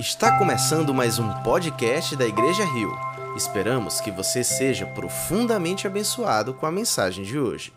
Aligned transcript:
Está 0.00 0.38
começando 0.38 0.94
mais 0.94 1.18
um 1.18 1.28
podcast 1.42 2.16
da 2.16 2.24
Igreja 2.24 2.64
Rio. 2.64 2.90
Esperamos 3.36 4.00
que 4.00 4.10
você 4.10 4.42
seja 4.42 4.86
profundamente 4.86 5.86
abençoado 5.86 6.54
com 6.54 6.64
a 6.64 6.72
mensagem 6.72 7.22
de 7.22 7.38
hoje. 7.38 7.70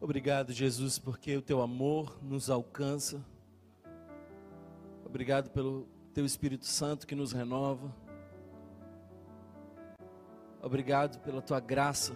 Obrigado, 0.00 0.54
Jesus, 0.54 0.98
porque 0.98 1.36
o 1.36 1.42
teu 1.42 1.60
amor 1.60 2.18
nos 2.22 2.48
alcança. 2.48 3.22
Obrigado 5.04 5.50
pelo 5.50 5.86
teu 6.14 6.24
Espírito 6.24 6.64
Santo 6.64 7.06
que 7.06 7.14
nos 7.14 7.32
renova. 7.32 7.94
Obrigado 10.62 11.18
pela 11.18 11.42
tua 11.42 11.60
graça 11.60 12.14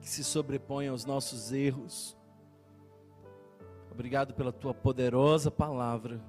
que 0.00 0.08
se 0.08 0.22
sobrepõe 0.22 0.86
aos 0.86 1.04
nossos 1.04 1.50
erros. 1.50 2.16
Obrigado 3.90 4.32
pela 4.34 4.52
tua 4.52 4.72
poderosa 4.72 5.50
palavra 5.50 6.20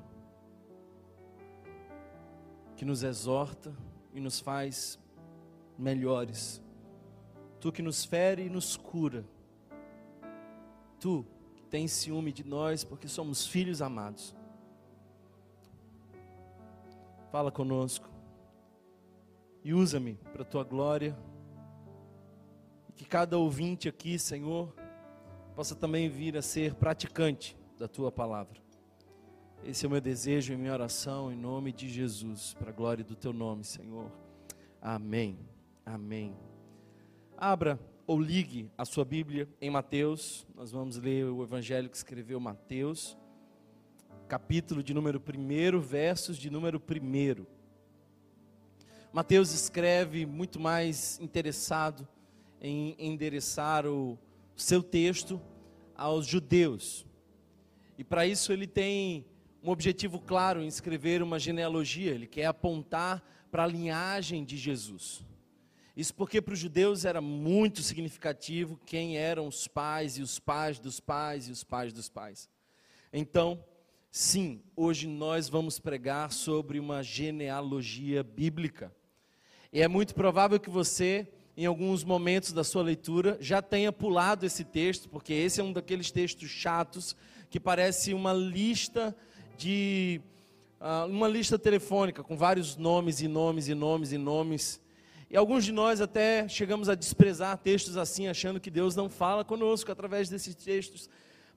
que 2.81 2.85
nos 2.85 3.03
exorta 3.03 3.71
e 4.11 4.19
nos 4.19 4.39
faz 4.39 4.97
melhores. 5.77 6.59
Tu 7.59 7.71
que 7.71 7.79
nos 7.79 8.03
fere 8.03 8.47
e 8.47 8.49
nos 8.49 8.75
cura. 8.75 9.23
Tu 10.99 11.23
que 11.55 11.61
tens 11.65 11.91
ciúme 11.91 12.31
de 12.31 12.43
nós 12.43 12.83
porque 12.83 13.07
somos 13.07 13.45
filhos 13.45 13.83
amados. 13.83 14.35
Fala 17.31 17.51
conosco 17.51 18.09
e 19.63 19.75
usa-me 19.75 20.15
para 20.33 20.41
a 20.41 20.45
tua 20.45 20.63
glória. 20.63 21.15
E 22.89 22.93
que 22.93 23.05
cada 23.05 23.37
ouvinte 23.37 23.87
aqui, 23.87 24.17
Senhor, 24.17 24.73
possa 25.55 25.75
também 25.75 26.09
vir 26.09 26.35
a 26.35 26.41
ser 26.41 26.73
praticante 26.73 27.55
da 27.77 27.87
tua 27.87 28.11
palavra. 28.11 28.59
Esse 29.63 29.85
é 29.85 29.87
o 29.87 29.91
meu 29.91 30.01
desejo 30.01 30.53
e 30.53 30.57
minha 30.57 30.73
oração 30.73 31.31
em 31.31 31.35
nome 31.35 31.71
de 31.71 31.87
Jesus, 31.87 32.55
para 32.55 32.71
a 32.71 32.73
glória 32.73 33.03
do 33.03 33.15
teu 33.15 33.31
nome, 33.31 33.63
Senhor. 33.63 34.11
Amém. 34.81 35.37
Amém. 35.85 36.35
Abra 37.37 37.79
ou 38.07 38.19
ligue 38.19 38.71
a 38.75 38.85
sua 38.85 39.05
Bíblia 39.05 39.47
em 39.61 39.69
Mateus. 39.69 40.47
Nós 40.55 40.71
vamos 40.71 40.97
ler 40.97 41.25
o 41.25 41.43
evangelho 41.43 41.91
que 41.91 41.95
escreveu 41.95 42.39
Mateus, 42.39 43.15
capítulo 44.27 44.81
de 44.81 44.95
número 44.95 45.21
1, 45.21 45.79
versos 45.79 46.37
de 46.37 46.49
número 46.49 46.81
1. 46.81 47.45
Mateus 49.13 49.53
escreve 49.53 50.25
muito 50.25 50.59
mais 50.59 51.19
interessado 51.19 52.07
em 52.59 52.95
endereçar 52.97 53.85
o 53.85 54.17
seu 54.55 54.81
texto 54.81 55.39
aos 55.95 56.25
judeus. 56.25 57.05
E 57.95 58.03
para 58.03 58.25
isso 58.25 58.51
ele 58.51 58.65
tem 58.65 59.23
um 59.63 59.69
objetivo 59.69 60.19
claro 60.19 60.61
em 60.61 60.67
escrever 60.67 61.21
uma 61.21 61.37
genealogia, 61.37 62.11
ele 62.11 62.25
quer 62.25 62.45
apontar 62.45 63.23
para 63.51 63.63
a 63.63 63.67
linhagem 63.67 64.43
de 64.43 64.57
Jesus. 64.57 65.23
Isso 65.95 66.15
porque 66.15 66.41
para 66.41 66.53
os 66.53 66.59
judeus 66.59 67.05
era 67.05 67.21
muito 67.21 67.83
significativo 67.83 68.79
quem 68.85 69.17
eram 69.17 69.47
os 69.47 69.67
pais 69.67 70.17
e 70.17 70.21
os 70.21 70.39
pais 70.39 70.79
dos 70.79 70.99
pais 70.99 71.47
e 71.47 71.51
os 71.51 71.63
pais 71.63 71.93
dos 71.93 72.09
pais. 72.09 72.49
Então, 73.13 73.63
sim, 74.09 74.63
hoje 74.75 75.05
nós 75.05 75.47
vamos 75.47 75.79
pregar 75.79 76.31
sobre 76.31 76.79
uma 76.79 77.03
genealogia 77.03 78.23
bíblica. 78.23 78.91
E 79.71 79.81
é 79.81 79.87
muito 79.87 80.15
provável 80.15 80.59
que 80.59 80.69
você, 80.69 81.27
em 81.55 81.65
alguns 81.65 82.03
momentos 82.03 82.51
da 82.51 82.63
sua 82.63 82.81
leitura, 82.81 83.37
já 83.39 83.61
tenha 83.61 83.91
pulado 83.91 84.45
esse 84.45 84.63
texto, 84.63 85.07
porque 85.07 85.33
esse 85.33 85.59
é 85.61 85.63
um 85.63 85.73
daqueles 85.73 86.09
textos 86.09 86.49
chatos 86.49 87.15
que 87.49 87.59
parece 87.59 88.13
uma 88.13 88.31
lista 88.31 89.15
de 89.61 90.19
uh, 90.79 91.07
uma 91.07 91.27
lista 91.27 91.59
telefônica 91.59 92.23
com 92.23 92.35
vários 92.35 92.75
nomes 92.75 93.21
e 93.21 93.27
nomes 93.27 93.67
e 93.67 93.75
nomes 93.75 94.11
e 94.11 94.17
nomes. 94.17 94.81
E 95.29 95.37
alguns 95.37 95.63
de 95.63 95.71
nós 95.71 96.01
até 96.01 96.47
chegamos 96.47 96.89
a 96.89 96.95
desprezar 96.95 97.55
textos 97.59 97.95
assim, 97.95 98.27
achando 98.27 98.59
que 98.59 98.71
Deus 98.71 98.95
não 98.95 99.07
fala 99.07 99.45
conosco 99.45 99.91
através 99.91 100.29
desses 100.29 100.55
textos. 100.55 101.07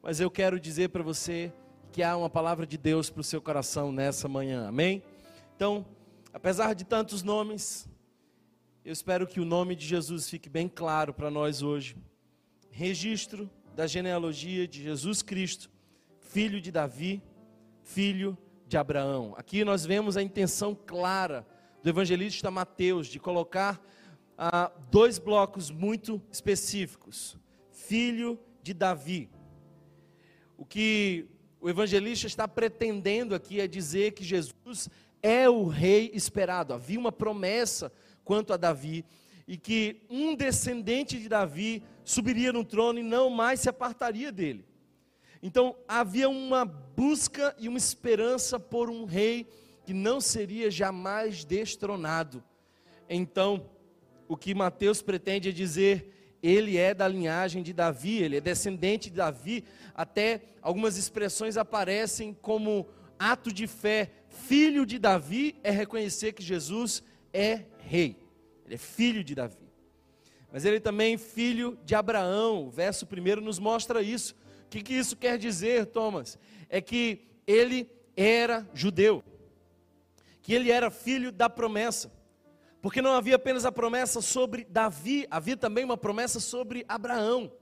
Mas 0.03 0.21
eu 0.21 0.31
quero 0.31 0.61
dizer 0.61 0.91
para 0.91 1.03
você 1.03 1.51
que 1.93 2.03
há 2.03 2.15
uma 2.15 2.29
palavra 2.29 2.67
de 2.67 2.77
Deus 2.77 3.09
para 3.09 3.23
o 3.23 3.25
seu 3.25 3.41
coração 3.41 3.91
nessa 3.91 4.29
manhã, 4.29 4.69
amém? 4.69 5.03
Então, 5.57 5.87
apesar 6.31 6.75
de 6.75 6.85
tantos 6.85 7.23
nomes, 7.23 7.89
eu 8.85 8.93
espero 8.93 9.27
que 9.27 9.41
o 9.41 9.47
nome 9.47 9.75
de 9.75 9.87
Jesus 9.87 10.29
fique 10.29 10.51
bem 10.51 10.69
claro 10.69 11.15
para 11.15 11.31
nós 11.31 11.63
hoje. 11.63 11.97
Registro 12.71 13.49
da 13.75 13.87
genealogia 13.87 14.69
de 14.69 14.83
Jesus 14.83 15.23
Cristo, 15.23 15.71
filho 16.21 16.61
de 16.61 16.71
Davi 16.71 17.23
filho 17.85 18.37
de 18.67 18.77
Abraão. 18.77 19.35
Aqui 19.37 19.65
nós 19.65 19.85
vemos 19.87 20.17
a 20.17 20.23
intenção 20.23 20.75
clara 20.75 21.47
do 21.83 21.89
evangelista 21.89 22.51
Mateus 22.51 23.07
de 23.07 23.21
colocar 23.21 23.81
ah, 24.37 24.73
dois 24.91 25.19
blocos 25.19 25.71
muito 25.71 26.21
específicos: 26.33 27.37
filho 27.71 28.39
de 28.63 28.75
Davi. 28.75 29.31
O 30.57 30.65
que 30.65 31.29
o 31.61 31.69
evangelista 31.69 32.27
está 32.27 32.49
pretendendo 32.49 33.35
aqui 33.35 33.61
é 33.61 33.67
dizer 33.69 34.13
que 34.13 34.25
Jesus 34.25 34.89
é 35.23 35.49
o 35.49 35.67
rei 35.67 36.11
esperado. 36.15 36.73
Havia 36.73 36.99
uma 36.99 37.13
promessa 37.13 37.93
quanto 38.25 38.53
a 38.53 38.57
Davi 38.57 39.05
e 39.47 39.57
que 39.59 40.03
um 40.09 40.35
descendente 40.35 41.19
de 41.19 41.29
Davi 41.29 41.83
subiria 42.03 42.53
no 42.53 42.65
trono 42.65 42.99
e 42.99 43.03
não 43.03 43.29
mais 43.29 43.61
se 43.61 43.69
apartaria 43.69 44.33
dele. 44.33 44.65
Então 45.47 45.77
havia 45.87 46.27
uma 46.27 46.65
busca 46.65 47.55
e 47.59 47.69
uma 47.69 47.77
esperança 47.77 48.59
por 48.59 48.89
um 48.89 49.05
rei 49.05 49.47
que 49.85 49.93
não 49.93 50.19
seria 50.19 50.71
jamais 50.71 51.45
destronado. 51.45 52.43
Então, 53.11 53.69
o 54.27 54.39
que 54.39 54.55
Mateus 54.55 55.03
pretende 55.03 55.51
é 55.51 55.53
dizer, 55.53 56.39
ele 56.43 56.79
é 56.79 56.95
da 56.95 57.07
linhagem 57.07 57.63
de 57.63 57.75
Davi, 57.75 58.23
ele 58.23 58.39
é 58.39 58.41
descendente 58.41 59.11
de 59.11 59.17
Davi, 59.17 59.67
até 59.95 60.41
algumas 60.63 60.97
expressões 60.97 61.59
aparecem 61.59 62.33
como 62.33 62.89
ato 63.19 63.53
de 63.53 63.67
fé. 63.67 64.13
Filho 64.31 64.87
de 64.87 64.99
Davi 64.99 65.57
é 65.63 65.71
reconhecer 65.71 66.33
que 66.33 66.43
Jesus 66.43 67.03
é 67.35 67.65
rei, 67.81 68.17
ele 68.65 68.77
é 68.77 68.79
filho 68.79 69.23
de 69.23 69.35
Davi. 69.35 69.59
Mas 70.51 70.65
ele 70.65 70.81
também 70.81 71.17
é 71.17 71.19
filho 71.19 71.79
de 71.85 71.95
Abraão, 71.95 72.67
o 72.67 72.71
verso 72.71 73.07
primeiro 73.07 73.43
nos 73.43 73.59
mostra 73.59 74.01
isso 74.01 74.35
que, 74.75 74.83
que 74.83 74.95
isso 74.95 75.17
quer 75.17 75.39
dizer, 75.39 75.87
Thomas? 75.87 76.37
É 76.69 76.81
que 76.81 77.29
ele 77.47 77.89
era 78.17 78.69
judeu, 78.75 79.23
que 80.43 80.53
ele 80.53 80.71
era 80.71 80.91
filho 80.91 81.31
da 81.31 81.49
promessa, 81.49 82.13
porque 82.83 83.01
não 83.01 83.13
havia 83.13 83.37
apenas 83.37 83.65
a 83.65 83.71
promessa 83.71 84.21
sobre 84.21 84.65
Davi, 84.65 85.27
havia 85.31 85.57
também 85.57 85.85
uma 85.85 85.97
promessa 85.97 86.41
sobre 86.41 86.85
Abraão. 86.89 87.53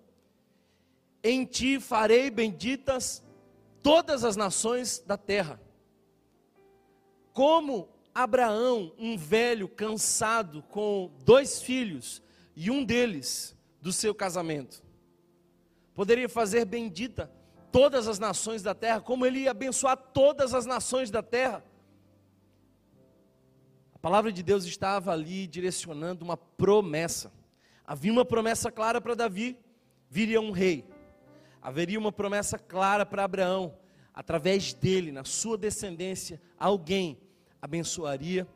Em 1.23 1.45
ti 1.45 1.79
farei 1.79 2.31
benditas 2.31 3.23
todas 3.83 4.25
as 4.25 4.35
nações 4.35 4.99
da 5.07 5.17
terra. 5.17 5.61
Como 7.33 7.89
Abraão, 8.15 8.93
um 8.99 9.17
velho 9.17 9.69
cansado 9.69 10.63
com 10.63 11.11
dois 11.25 11.61
filhos 11.61 12.23
e 12.57 12.71
um 12.71 12.85
deles 12.85 13.55
do 13.81 13.93
seu 13.93 14.15
casamento, 14.15 14.83
poderia 15.95 16.29
fazer 16.29 16.65
bendita 16.65 17.31
todas 17.71 18.07
as 18.07 18.19
nações 18.19 18.63
da 18.63 18.75
terra, 18.75 19.01
como 19.01 19.25
ele 19.25 19.41
ia 19.41 19.51
abençoar 19.51 19.97
todas 19.97 20.55
as 20.55 20.67
nações 20.67 21.11
da 21.11 21.23
terra. 21.23 21.65
A 23.95 23.99
palavra 23.99 24.33
de 24.33 24.43
Deus 24.43 24.65
estava 24.65 25.13
ali 25.13 25.47
direcionando 25.47 26.25
uma 26.25 26.37
promessa. 26.37 27.33
Havia 27.87 28.13
uma 28.13 28.25
promessa 28.25 28.71
clara 28.71 29.01
para 29.01 29.15
Davi: 29.15 29.57
viria 30.11 30.41
um 30.41 30.51
rei. 30.51 30.85
Haveria 31.61 31.99
uma 31.99 32.13
promessa 32.13 32.59
clara 32.59 33.07
para 33.07 33.25
Abraão: 33.25 33.75
através 34.13 34.75
dele, 34.75 35.13
na 35.13 35.25
sua 35.25 35.57
descendência, 35.57 36.41
alguém 36.59 37.19
abençoaria 37.61 38.47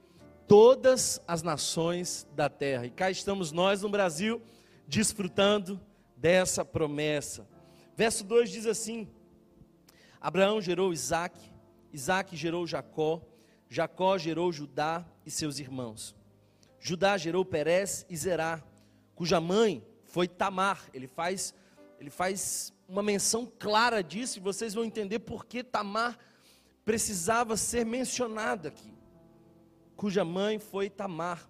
todas 0.46 1.20
as 1.26 1.42
nações 1.42 2.26
da 2.34 2.48
terra. 2.48 2.86
E 2.86 2.90
cá 2.90 3.10
estamos 3.10 3.52
nós 3.52 3.82
no 3.82 3.88
Brasil, 3.88 4.42
desfrutando 4.86 5.80
dessa 6.16 6.64
promessa. 6.64 7.46
Verso 7.94 8.24
2 8.24 8.50
diz 8.50 8.66
assim: 8.66 9.08
Abraão 10.20 10.60
gerou 10.60 10.92
Isaac, 10.92 11.38
Isaac 11.92 12.36
gerou 12.36 12.66
Jacó, 12.66 13.22
Jacó 13.68 14.16
gerou 14.18 14.52
Judá 14.52 15.06
e 15.24 15.30
seus 15.30 15.58
irmãos. 15.58 16.16
Judá 16.80 17.16
gerou 17.16 17.44
Perez 17.44 18.06
e 18.08 18.16
Zerá, 18.16 18.62
cuja 19.14 19.40
mãe 19.40 19.84
foi 20.04 20.28
Tamar. 20.28 20.88
Ele 20.94 21.06
faz, 21.06 21.54
ele 21.98 22.10
faz 22.10 22.72
uma 22.88 23.02
menção 23.02 23.50
clara 23.58 24.02
disso 24.02 24.38
e 24.38 24.42
vocês 24.42 24.74
vão 24.74 24.84
entender 24.84 25.18
por 25.20 25.44
que 25.46 25.64
Tamar 25.64 26.18
precisava 26.84 27.56
ser 27.56 27.84
mencionada 27.84 28.68
aqui. 28.68 28.94
Cuja 29.96 30.24
mãe 30.24 30.58
foi 30.58 30.88
Tamar. 30.88 31.48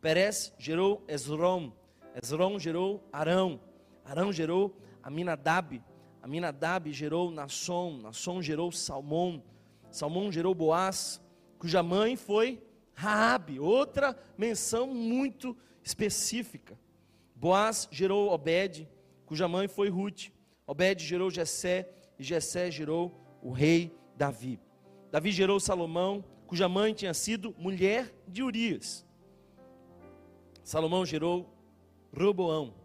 Perez 0.00 0.52
gerou 0.58 1.04
Esrom, 1.08 1.72
Esrom 2.14 2.58
gerou 2.58 3.02
Arão, 3.12 3.60
Arão 4.08 4.32
gerou 4.32 4.74
Aminadab, 5.02 5.82
Aminadab 6.22 6.90
gerou 6.94 7.30
Nasson, 7.30 7.98
Nasson 7.98 8.40
gerou 8.40 8.72
Salmão, 8.72 9.42
Salmão 9.90 10.32
gerou 10.32 10.54
Boaz, 10.54 11.20
cuja 11.58 11.82
mãe 11.82 12.16
foi 12.16 12.62
Raabe, 12.94 13.60
outra 13.60 14.18
menção 14.36 14.86
muito 14.94 15.54
específica. 15.82 16.78
Boaz 17.36 17.86
gerou 17.90 18.32
Obed, 18.32 18.88
cuja 19.26 19.46
mãe 19.46 19.68
foi 19.68 19.90
Ruth. 19.90 20.30
Obed 20.66 21.04
gerou 21.04 21.30
Jessé 21.30 21.90
e 22.18 22.24
Jessé 22.24 22.70
gerou 22.70 23.14
o 23.42 23.52
rei 23.52 23.94
Davi. 24.16 24.58
Davi 25.12 25.30
gerou 25.30 25.60
Salomão, 25.60 26.24
cuja 26.46 26.66
mãe 26.66 26.94
tinha 26.94 27.12
sido 27.12 27.54
mulher 27.58 28.10
de 28.26 28.42
Urias. 28.42 29.06
Salomão 30.64 31.04
gerou 31.04 31.54
Roboão. 32.10 32.77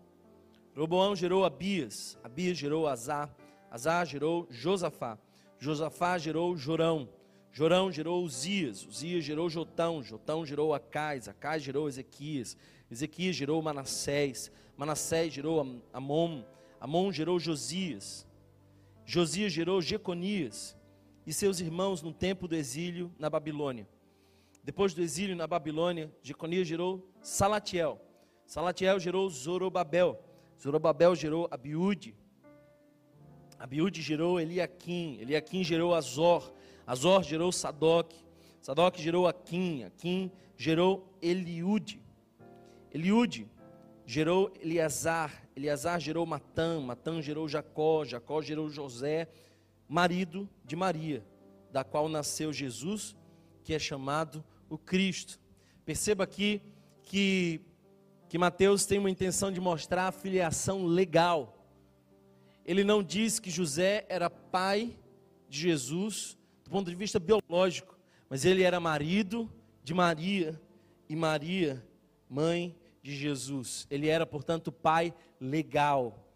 Roboão 0.75 1.16
gerou 1.16 1.46
Abias, 1.46 2.18
Abias 2.24 2.58
gerou 2.58 2.88
Azá, 2.88 3.30
Azá 3.70 4.04
gerou 4.04 4.48
Josafá, 4.50 5.20
Josafá 5.60 6.18
gerou 6.18 6.58
Jorão, 6.58 7.08
Jorão 7.52 7.92
gerou 7.92 8.24
Uzias, 8.24 8.84
Uzias 8.84 9.24
gerou 9.24 9.48
Jotão, 9.50 10.02
Jotão 10.02 10.44
gerou 10.44 10.74
Acais, 10.74 11.28
Acais 11.28 11.62
gerou 11.62 11.88
Ezequias, 11.88 12.58
Ezequias 12.90 13.36
gerou 13.36 13.62
Manassés, 13.62 14.52
Manassés 14.75 15.31
gerou 15.31 15.60
Amon, 15.94 16.44
Amon 16.81 17.12
gerou 17.12 17.40
Josias, 17.40 18.28
Josias 19.06 19.54
gerou 19.54 19.80
Jeconias 19.80 20.75
e 21.25 21.31
seus 21.31 21.60
irmãos 21.60 22.02
no 22.02 22.12
tempo 22.12 22.48
do 22.48 22.56
exílio 22.56 23.14
na 23.20 23.30
Babilônia. 23.30 23.88
Depois 24.64 24.94
do 24.96 25.02
exílio 25.04 25.36
na 25.36 25.46
Babilônia, 25.46 26.12
Jeconias 26.24 26.68
gerou 26.68 27.08
Salatiel, 27.22 28.02
Salatiel 28.48 29.00
gerou 29.00 29.30
Zorobabel, 29.30 30.20
Zorobabel 30.63 31.13
gerou 31.13 31.45
Abiúde, 31.51 32.15
Abiúde 33.60 34.01
gerou 34.01 34.39
Eliaquim, 34.39 35.18
Eliaquim 35.19 35.62
gerou 35.62 35.94
Azor, 35.94 36.54
Azor 36.88 37.21
gerou 37.21 37.51
Sadoc, 37.51 38.13
Sadoc 38.62 38.98
gerou 38.98 39.27
Aquim, 39.27 39.83
Aquim 39.83 40.31
gerou 40.56 41.13
Eliude, 41.21 42.01
Eliude 42.94 43.45
gerou 44.06 44.54
Eleazar, 44.62 45.45
Eleazar 45.54 46.00
gerou 46.00 46.25
Matã, 46.25 46.80
Matã 46.80 47.21
gerou 47.21 47.50
Jacó, 47.50 48.06
Jacó 48.06 48.42
gerou 48.42 48.69
José, 48.69 49.27
marido 49.86 50.50
de 50.63 50.77
Maria, 50.77 51.25
da 51.74 51.83
qual 51.83 52.07
nasceu 52.07 52.54
Jesus, 52.54 53.18
que 53.65 53.74
é 53.74 53.80
chamado 53.80 54.42
o 54.69 54.77
Cristo. 54.77 55.38
Perceba 55.83 56.24
aqui 56.24 56.62
que, 57.01 57.60
que 58.33 58.38
Mateus 58.39 58.83
tem 58.83 58.97
uma 58.97 59.12
intenção 59.12 59.51
de 59.51 59.62
mostrar 59.62 60.07
a 60.07 60.12
filiação 60.12 60.88
legal. 60.88 61.56
Ele 62.65 62.83
não 62.83 63.03
diz 63.03 63.39
que 63.39 63.51
José 63.51 64.07
era 64.09 64.27
pai 64.27 64.97
de 65.47 65.59
Jesus 65.59 66.35
do 66.63 66.71
ponto 66.71 66.89
de 66.89 66.95
vista 66.95 67.19
biológico, 67.19 67.95
mas 68.27 68.44
ele 68.44 68.63
era 68.63 68.80
marido 68.80 69.47
de 69.83 69.94
Maria 69.94 70.59
e 71.07 71.15
Maria, 71.15 71.85
mãe 72.27 72.75
de 73.03 73.15
Jesus. 73.15 73.85
Ele 73.88 74.07
era, 74.07 74.25
portanto, 74.25 74.71
pai 74.71 75.13
legal. 75.39 76.27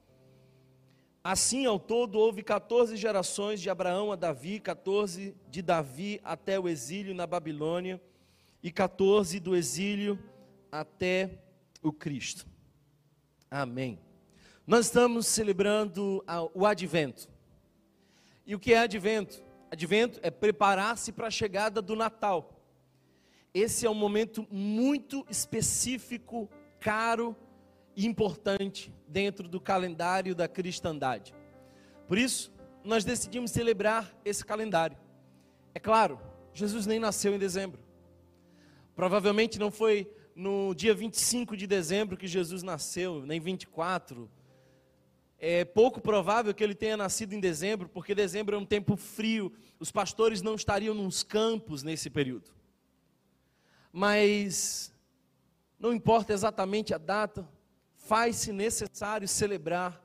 Assim, 1.23 1.65
ao 1.65 1.79
todo, 1.79 2.19
houve 2.19 2.43
14 2.43 2.95
gerações 2.95 3.59
de 3.59 3.71
Abraão 3.71 4.11
a 4.11 4.15
Davi, 4.15 4.59
14 4.59 5.35
de 5.49 5.63
Davi 5.63 6.21
até 6.23 6.59
o 6.59 6.69
exílio 6.69 7.15
na 7.15 7.25
Babilônia 7.25 7.99
e 8.61 8.69
14 8.69 9.39
do 9.39 9.55
exílio 9.55 10.19
até 10.71 11.46
o 11.81 11.91
Cristo. 11.91 12.47
Amém. 13.49 13.99
Nós 14.65 14.87
estamos 14.87 15.27
celebrando 15.27 16.23
o 16.53 16.65
advento. 16.65 17.29
E 18.45 18.53
o 18.55 18.59
que 18.59 18.73
é 18.73 18.79
advento? 18.79 19.43
Advento 19.71 20.19
é 20.21 20.29
preparar-se 20.29 21.11
para 21.11 21.27
a 21.27 21.31
chegada 21.31 21.81
do 21.81 21.95
Natal. 21.95 22.61
Esse 23.53 23.85
é 23.85 23.89
um 23.89 23.95
momento 23.95 24.45
muito 24.51 25.25
específico, 25.29 26.49
caro 26.79 27.35
e 27.95 28.05
importante 28.05 28.93
dentro 29.07 29.47
do 29.47 29.59
calendário 29.59 30.35
da 30.35 30.47
cristandade. 30.47 31.33
Por 32.07 32.17
isso, 32.17 32.53
nós 32.83 33.03
decidimos 33.03 33.51
celebrar 33.51 34.15
esse 34.23 34.45
calendário. 34.45 34.97
É 35.73 35.79
claro, 35.79 36.19
Jesus 36.53 36.85
nem 36.85 36.99
nasceu 36.99 37.33
em 37.33 37.39
dezembro. 37.39 37.81
Provavelmente 38.95 39.59
não 39.59 39.71
foi 39.71 40.09
no 40.37 40.75
dia 40.75 40.93
25 40.93 41.57
de 41.57 41.65
dezembro 41.65 42.15
que 42.15 42.27
Jesus 42.27 42.61
nasceu, 42.61 43.25
nem 43.25 43.39
24. 43.39 44.29
É 45.39 45.65
pouco 45.65 45.99
provável 45.99 46.53
que 46.53 46.63
ele 46.63 46.75
tenha 46.75 46.95
nascido 46.95 47.33
em 47.33 47.39
dezembro, 47.39 47.89
porque 47.89 48.13
dezembro 48.13 48.55
é 48.55 48.59
um 48.59 48.65
tempo 48.65 48.95
frio, 48.95 49.51
os 49.79 49.91
pastores 49.91 50.43
não 50.43 50.53
estariam 50.53 50.93
nos 50.93 51.23
campos 51.23 51.81
nesse 51.81 52.07
período. 52.09 52.51
Mas 53.91 54.93
não 55.79 55.91
importa 55.91 56.33
exatamente 56.33 56.93
a 56.93 56.99
data, 56.99 57.47
faz-se 57.95 58.51
necessário 58.51 59.27
celebrar, 59.27 59.99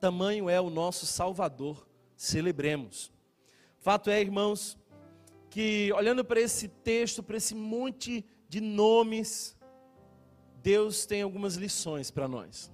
tamanho 0.00 0.48
é 0.48 0.58
o 0.58 0.70
nosso 0.70 1.04
Salvador, 1.04 1.86
celebremos. 2.16 3.12
Fato 3.78 4.08
é, 4.08 4.22
irmãos, 4.22 4.78
que 5.50 5.92
olhando 5.92 6.24
para 6.24 6.40
esse 6.40 6.66
texto, 6.66 7.22
para 7.22 7.36
esse 7.36 7.54
monte 7.54 8.24
de 8.48 8.60
nomes, 8.60 9.55
Deus 10.66 11.06
tem 11.06 11.22
algumas 11.22 11.54
lições 11.54 12.10
para 12.10 12.26
nós. 12.26 12.72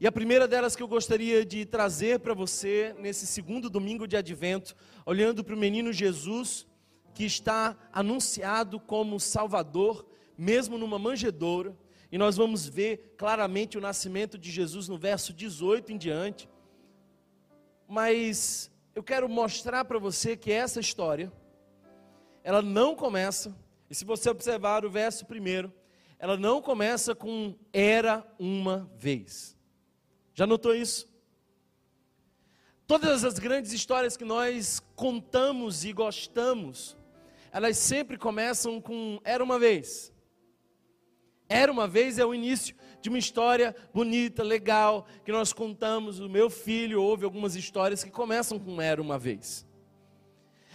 E 0.00 0.06
a 0.08 0.10
primeira 0.10 0.48
delas 0.48 0.74
que 0.74 0.82
eu 0.82 0.88
gostaria 0.88 1.46
de 1.46 1.64
trazer 1.64 2.18
para 2.18 2.34
você 2.34 2.92
nesse 2.98 3.24
segundo 3.24 3.70
domingo 3.70 4.04
de 4.04 4.16
advento, 4.16 4.74
olhando 5.06 5.44
para 5.44 5.54
o 5.54 5.56
menino 5.56 5.92
Jesus, 5.92 6.66
que 7.14 7.22
está 7.22 7.76
anunciado 7.92 8.80
como 8.80 9.20
Salvador, 9.20 10.04
mesmo 10.36 10.76
numa 10.76 10.98
manjedoura, 10.98 11.72
e 12.10 12.18
nós 12.18 12.36
vamos 12.36 12.68
ver 12.68 13.14
claramente 13.16 13.78
o 13.78 13.80
nascimento 13.80 14.36
de 14.36 14.50
Jesus 14.50 14.88
no 14.88 14.98
verso 14.98 15.32
18 15.32 15.92
em 15.92 15.96
diante. 15.96 16.48
Mas 17.86 18.72
eu 18.92 19.04
quero 19.04 19.28
mostrar 19.28 19.84
para 19.84 20.00
você 20.00 20.36
que 20.36 20.50
essa 20.50 20.80
história, 20.80 21.32
ela 22.42 22.60
não 22.60 22.96
começa, 22.96 23.56
e 23.88 23.94
se 23.94 24.04
você 24.04 24.28
observar 24.28 24.84
o 24.84 24.90
verso 24.90 25.24
primeiro, 25.26 25.72
ela 26.20 26.36
não 26.36 26.60
começa 26.60 27.14
com 27.14 27.54
era 27.72 28.22
uma 28.38 28.90
vez. 28.94 29.56
Já 30.34 30.46
notou 30.46 30.74
isso? 30.74 31.10
Todas 32.86 33.24
as 33.24 33.38
grandes 33.38 33.72
histórias 33.72 34.18
que 34.18 34.24
nós 34.24 34.80
contamos 34.94 35.82
e 35.82 35.94
gostamos, 35.94 36.94
elas 37.50 37.78
sempre 37.78 38.18
começam 38.18 38.82
com 38.82 39.18
era 39.24 39.42
uma 39.42 39.58
vez. 39.58 40.12
Era 41.48 41.72
uma 41.72 41.88
vez 41.88 42.18
é 42.18 42.24
o 42.24 42.34
início 42.34 42.76
de 43.00 43.08
uma 43.08 43.18
história 43.18 43.74
bonita, 43.94 44.42
legal, 44.42 45.06
que 45.24 45.32
nós 45.32 45.54
contamos. 45.54 46.20
O 46.20 46.28
meu 46.28 46.50
filho 46.50 47.02
ouve 47.02 47.24
algumas 47.24 47.56
histórias 47.56 48.04
que 48.04 48.10
começam 48.10 48.58
com 48.58 48.78
era 48.78 49.00
uma 49.00 49.18
vez. 49.18 49.66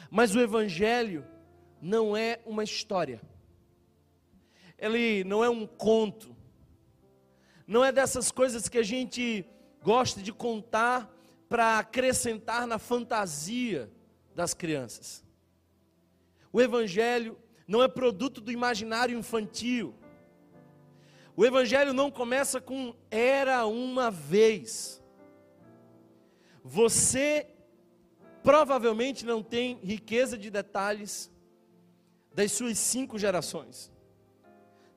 Mas 0.10 0.34
o 0.34 0.41
Evangelho 0.41 1.24
não 1.79 2.17
é 2.17 2.39
uma 2.48 2.63
história 2.63 3.22
ele 4.77 5.24
não 5.24 5.44
é 5.44 5.50
um 5.50 5.65
conto, 5.65 6.36
não 7.67 7.84
é 7.84 7.91
dessas 7.91 8.32
coisas 8.32 8.70
que 8.70 8.77
a 8.77 8.84
gente 8.84 9.46
gosta 9.82 10.22
de 10.22 10.32
contar 10.34 11.12
para 11.48 11.79
acrescentar 11.79 12.67
na 12.67 12.77
fantasia 12.77 13.91
das 14.34 14.53
crianças. 14.53 15.24
O 16.51 16.62
Evangelho 16.62 17.38
não 17.67 17.84
é 17.84 17.88
produto 17.88 18.41
do 18.41 18.51
imaginário 18.51 19.17
infantil. 19.17 19.96
O 21.36 21.46
Evangelho 21.46 21.94
não 21.94 22.10
começa 22.10 22.62
com 22.62 22.96
era 23.10 23.65
uma 23.65 24.10
vez. 24.10 25.03
Você 26.63 27.48
provavelmente 28.41 29.25
não 29.25 29.41
tem 29.41 29.79
riqueza 29.84 30.38
de 30.38 30.50
detalhes 30.50 31.32
das 32.34 32.51
suas 32.51 32.77
cinco 32.77 33.17
gerações. 33.17 33.91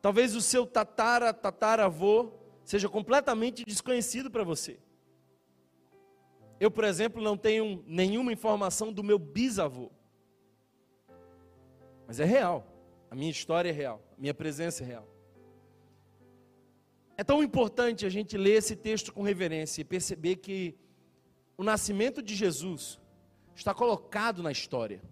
Talvez 0.01 0.35
o 0.35 0.41
seu 0.41 0.67
tatara, 0.67 1.33
tataravô 1.35 2.33
seja 2.65 2.89
completamente 2.89 3.65
desconhecido 3.65 4.31
para 4.31 4.45
você. 4.45 4.79
Eu, 6.61 6.71
por 6.71 6.85
exemplo, 6.85 7.23
não 7.23 7.37
tenho 7.37 7.83
nenhuma 7.87 8.33
informação 8.33 8.93
do 8.93 9.03
meu 9.03 9.19
bisavô. 9.19 9.91
Mas 12.07 12.21
é 12.21 12.25
real. 12.25 12.67
A 13.11 13.15
minha 13.15 13.31
história 13.31 13.69
é 13.69 13.73
real. 13.73 14.03
A 14.17 14.21
minha 14.21 14.35
presença 14.35 14.83
é 14.83 14.87
real. 14.87 15.09
É 17.17 17.25
tão 17.25 17.43
importante 17.43 18.07
a 18.07 18.09
gente 18.09 18.37
ler 18.37 18.55
esse 18.55 18.77
texto 18.77 19.13
com 19.13 19.23
reverência 19.23 19.81
e 19.81 19.85
perceber 19.85 20.37
que 20.37 20.77
o 21.57 21.65
nascimento 21.65 22.23
de 22.23 22.35
Jesus 22.35 22.99
está 23.55 23.75
colocado 23.75 24.43
na 24.43 24.53
história. 24.53 25.03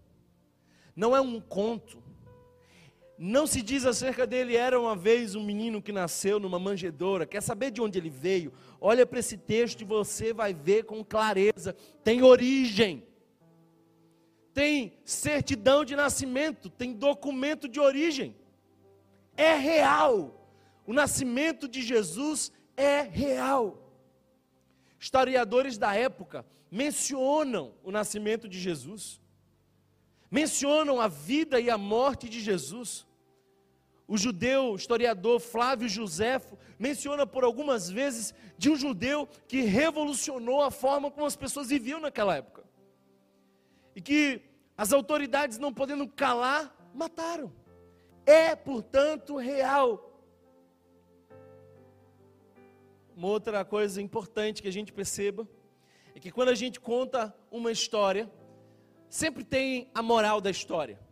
Não 0.95 1.17
é 1.17 1.21
um 1.21 1.41
conto, 1.41 2.03
não 3.19 3.47
se 3.47 3.63
diz 3.63 3.87
acerca 3.87 4.27
dele, 4.27 4.57
era 4.57 4.79
uma 4.79 4.95
vez 4.95 5.35
um 5.35 5.43
menino 5.43 5.81
que 5.81 5.93
nasceu 5.93 6.39
numa 6.39 6.59
manjedoura. 6.59 7.27
Quer 7.27 7.43
saber 7.43 7.71
de 7.71 7.81
onde 7.81 7.99
ele 7.99 8.11
veio? 8.11 8.53
Olha 8.81 9.07
para 9.07 9.19
esse 9.19 9.37
texto 9.39 9.81
e 9.81 9.85
você 9.85 10.33
vai 10.33 10.53
ver 10.53 10.85
com 10.85 11.05
clareza. 11.05 11.75
Tem 12.05 12.23
origem. 12.23 13.05
tem 14.53 14.95
certidão 15.05 15.85
de 15.85 15.95
nascimento, 15.95 16.71
tem 16.71 16.95
documento 16.95 17.69
de 17.69 17.79
origem. 17.79 18.35
É 19.37 19.55
real. 19.55 20.51
O 20.87 20.93
nascimento 20.93 21.69
de 21.69 21.83
Jesus 21.83 22.51
é 22.77 23.03
real. 23.03 23.83
Historiadores 24.99 25.77
da 25.77 25.95
época 25.95 26.45
mencionam 26.71 27.75
o 27.83 27.91
nascimento 27.91 28.49
de 28.49 28.59
Jesus, 28.59 29.21
mencionam 30.31 31.01
a 31.01 31.09
vida 31.09 31.61
e 31.61 31.71
a 31.71 31.79
morte 31.79 32.29
de 32.29 32.41
Jesus. 32.41 33.06
O 34.09 34.17
judeu 34.17 34.77
historiador 34.77 35.41
Flávio 35.41 35.89
Joséfo 35.89 36.57
menciona 36.79 37.27
por 37.27 37.43
algumas 37.43 37.91
vezes 37.91 38.33
de 38.57 38.71
um 38.71 38.77
judeu 38.77 39.29
que 39.49 39.63
revolucionou 39.63 40.63
a 40.63 40.71
forma 40.71 41.11
como 41.11 41.27
as 41.27 41.35
pessoas 41.35 41.69
viviam 41.69 41.99
naquela 41.99 42.37
época. 42.37 42.65
E 43.97 44.01
que 44.01 44.43
as 44.77 44.93
autoridades, 44.93 45.59
não 45.59 45.75
podendo 45.75 46.07
calar, 46.07 46.73
mataram. 46.95 47.53
É, 48.25 48.55
portanto, 48.55 49.37
real. 49.37 50.13
Uma 53.17 53.29
outra 53.29 53.65
coisa 53.65 54.01
importante 54.01 54.63
que 54.63 54.69
a 54.69 54.73
gente 54.73 54.93
perceba 54.93 55.49
é 56.15 56.21
que 56.21 56.31
quando 56.31 56.51
a 56.51 56.55
gente 56.55 56.79
conta 56.79 57.35
uma 57.51 57.73
história, 57.73 58.31
sempre 59.09 59.43
tem 59.43 59.91
a 59.95 60.03
moral 60.03 60.41
da 60.41 60.51
história. 60.51 61.06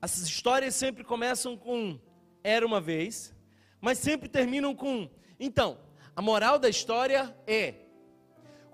As 0.00 0.18
histórias 0.18 0.74
sempre 0.74 1.02
começam 1.02 1.56
com 1.56 1.98
era 2.42 2.66
uma 2.66 2.80
vez, 2.80 3.34
mas 3.80 3.98
sempre 3.98 4.28
terminam 4.28 4.74
com 4.74 5.10
então. 5.38 5.78
A 6.14 6.22
moral 6.22 6.58
da 6.58 6.68
história 6.68 7.36
é 7.46 7.86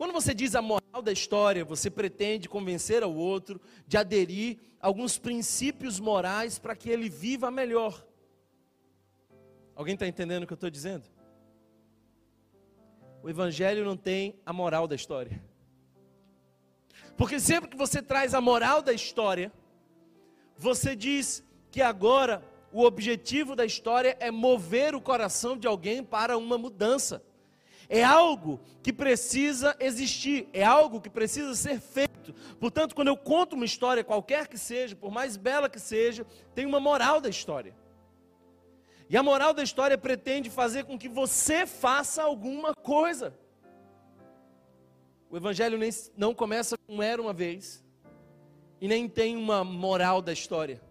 quando 0.02 0.12
você 0.12 0.34
diz 0.34 0.56
a 0.56 0.60
moral 0.60 1.00
da 1.00 1.12
história, 1.12 1.64
você 1.64 1.88
pretende 1.88 2.48
convencer 2.48 3.04
ao 3.04 3.14
outro 3.14 3.60
de 3.86 3.96
aderir 3.96 4.58
a 4.80 4.88
alguns 4.88 5.16
princípios 5.16 6.00
morais 6.00 6.58
para 6.58 6.74
que 6.74 6.90
ele 6.90 7.08
viva 7.08 7.52
melhor. 7.52 8.04
Alguém 9.76 9.94
está 9.94 10.04
entendendo 10.04 10.42
o 10.42 10.46
que 10.46 10.52
eu 10.52 10.56
estou 10.56 10.70
dizendo? 10.70 11.08
O 13.22 13.30
Evangelho 13.30 13.84
não 13.84 13.96
tem 13.96 14.34
a 14.44 14.52
moral 14.52 14.88
da 14.88 14.96
história. 14.96 15.40
Porque 17.16 17.38
sempre 17.38 17.70
que 17.70 17.76
você 17.76 18.02
traz 18.02 18.34
a 18.34 18.40
moral 18.40 18.82
da 18.82 18.92
história, 18.92 19.52
você 20.62 20.94
diz 20.94 21.44
que 21.70 21.82
agora 21.82 22.42
o 22.72 22.84
objetivo 22.84 23.54
da 23.54 23.66
história 23.66 24.16
é 24.20 24.30
mover 24.30 24.94
o 24.94 25.00
coração 25.00 25.56
de 25.56 25.66
alguém 25.66 26.02
para 26.02 26.38
uma 26.38 26.56
mudança. 26.56 27.22
É 27.88 28.02
algo 28.02 28.60
que 28.82 28.92
precisa 28.92 29.76
existir, 29.78 30.48
é 30.52 30.64
algo 30.64 31.00
que 31.00 31.10
precisa 31.10 31.54
ser 31.54 31.80
feito. 31.80 32.32
Portanto, 32.58 32.94
quando 32.94 33.08
eu 33.08 33.16
conto 33.16 33.54
uma 33.54 33.64
história, 33.64 34.04
qualquer 34.04 34.48
que 34.48 34.56
seja, 34.56 34.96
por 34.96 35.10
mais 35.10 35.36
bela 35.36 35.68
que 35.68 35.80
seja, 35.80 36.24
tem 36.54 36.64
uma 36.64 36.80
moral 36.80 37.20
da 37.20 37.28
história. 37.28 37.74
E 39.10 39.16
a 39.16 39.22
moral 39.22 39.52
da 39.52 39.62
história 39.62 39.98
pretende 39.98 40.48
fazer 40.48 40.84
com 40.84 40.98
que 40.98 41.08
você 41.08 41.66
faça 41.66 42.22
alguma 42.22 42.74
coisa. 42.74 43.36
O 45.28 45.36
Evangelho 45.36 45.78
não 46.16 46.34
começa 46.34 46.78
com 46.86 47.02
era 47.02 47.20
uma 47.20 47.32
vez, 47.32 47.81
e 48.82 48.88
nem 48.88 49.08
tem 49.08 49.36
uma 49.36 49.62
moral 49.62 50.20
da 50.20 50.32
história. 50.32 50.82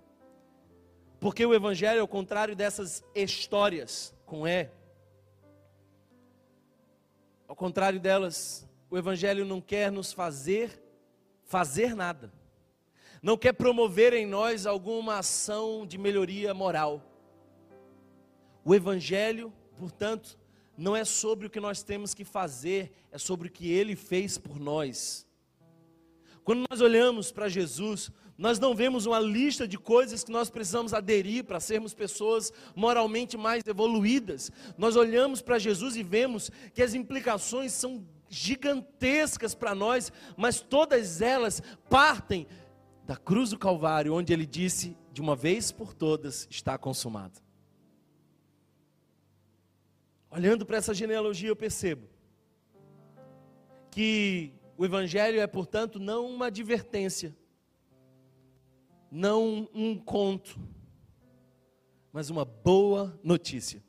Porque 1.19 1.45
o 1.45 1.53
Evangelho, 1.53 1.99
ao 1.99 2.07
contrário 2.07 2.55
dessas 2.55 3.03
histórias 3.13 4.15
com 4.25 4.47
E, 4.47 4.69
ao 7.49 7.53
contrário 7.53 7.99
delas, 7.99 8.65
o 8.89 8.97
Evangelho 8.97 9.43
não 9.43 9.59
quer 9.59 9.91
nos 9.91 10.13
fazer 10.13 10.81
fazer 11.43 11.93
nada, 11.93 12.31
não 13.21 13.37
quer 13.37 13.51
promover 13.51 14.13
em 14.13 14.25
nós 14.25 14.65
alguma 14.65 15.17
ação 15.17 15.85
de 15.85 15.97
melhoria 15.97 16.53
moral. 16.53 17.03
O 18.63 18.73
Evangelho, 18.73 19.51
portanto, 19.75 20.39
não 20.77 20.95
é 20.95 21.03
sobre 21.03 21.47
o 21.47 21.49
que 21.49 21.59
nós 21.59 21.83
temos 21.83 22.13
que 22.13 22.23
fazer, 22.23 22.93
é 23.11 23.17
sobre 23.17 23.49
o 23.49 23.51
que 23.51 23.69
Ele 23.69 23.97
fez 23.97 24.37
por 24.37 24.57
nós. 24.57 25.27
Quando 26.43 26.65
nós 26.69 26.81
olhamos 26.81 27.31
para 27.31 27.47
Jesus, 27.47 28.11
nós 28.37 28.57
não 28.57 28.73
vemos 28.73 29.05
uma 29.05 29.19
lista 29.19 29.67
de 29.67 29.77
coisas 29.77 30.23
que 30.23 30.31
nós 30.31 30.49
precisamos 30.49 30.93
aderir 30.93 31.43
para 31.43 31.59
sermos 31.59 31.93
pessoas 31.93 32.51
moralmente 32.75 33.37
mais 33.37 33.65
evoluídas. 33.67 34.51
Nós 34.77 34.95
olhamos 34.95 35.41
para 35.41 35.59
Jesus 35.59 35.95
e 35.95 36.01
vemos 36.01 36.49
que 36.73 36.81
as 36.81 36.95
implicações 36.95 37.71
são 37.71 38.03
gigantescas 38.27 39.53
para 39.53 39.75
nós, 39.75 40.11
mas 40.35 40.59
todas 40.59 41.21
elas 41.21 41.61
partem 41.89 42.47
da 43.05 43.15
cruz 43.15 43.51
do 43.51 43.59
Calvário, 43.59 44.15
onde 44.15 44.33
ele 44.33 44.45
disse: 44.45 44.97
de 45.11 45.21
uma 45.21 45.35
vez 45.35 45.71
por 45.71 45.93
todas 45.93 46.47
está 46.49 46.77
consumado. 46.77 47.39
Olhando 50.31 50.65
para 50.65 50.77
essa 50.77 50.93
genealogia, 50.93 51.49
eu 51.49 51.55
percebo 51.55 52.07
que 53.91 54.53
o 54.77 54.85
Evangelho 54.85 55.39
é, 55.39 55.47
portanto, 55.47 55.99
não 55.99 56.25
uma 56.27 56.47
advertência, 56.47 57.35
não 59.11 59.69
um 59.73 59.97
conto, 59.97 60.59
mas 62.11 62.29
uma 62.29 62.45
boa 62.45 63.19
notícia. 63.23 63.83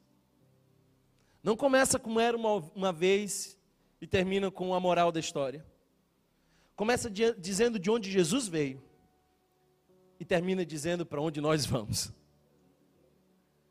Não 1.43 1.57
começa 1.57 1.99
como 1.99 2.21
era 2.21 2.37
uma, 2.37 2.57
uma 2.75 2.93
vez 2.93 3.59
e 4.01 4.07
termina 4.07 4.51
com 4.51 4.75
a 4.75 4.81
moral 4.81 5.11
da 5.11 5.21
história. 5.21 5.67
Começa 6.77 7.11
de, 7.11 7.35
dizendo 7.35 7.79
de 7.79 7.91
onde 7.91 8.11
Jesus 8.11 8.49
veio 8.49 8.83
e 10.19 10.25
termina 10.25 10.65
dizendo 10.65 11.05
para 11.05 11.21
onde 11.21 11.41
nós 11.41 11.67
vamos. 11.67 12.13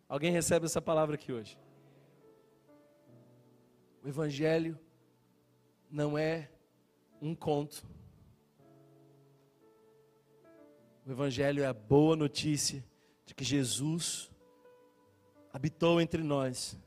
Alguém 0.07 0.31
recebe 0.31 0.65
essa 0.65 0.81
palavra 0.81 1.15
aqui 1.15 1.31
hoje? 1.31 1.57
O 4.03 4.07
Evangelho 4.07 4.77
não 5.89 6.17
é 6.17 6.49
um 7.21 7.35
conto. 7.35 7.87
O 11.05 11.11
Evangelho 11.11 11.63
é 11.63 11.67
a 11.67 11.73
boa 11.73 12.15
notícia 12.15 12.83
de 13.25 13.35
que 13.35 13.43
Jesus 13.43 14.31
habitou 15.53 16.01
entre 16.01 16.23
nós, 16.23 16.77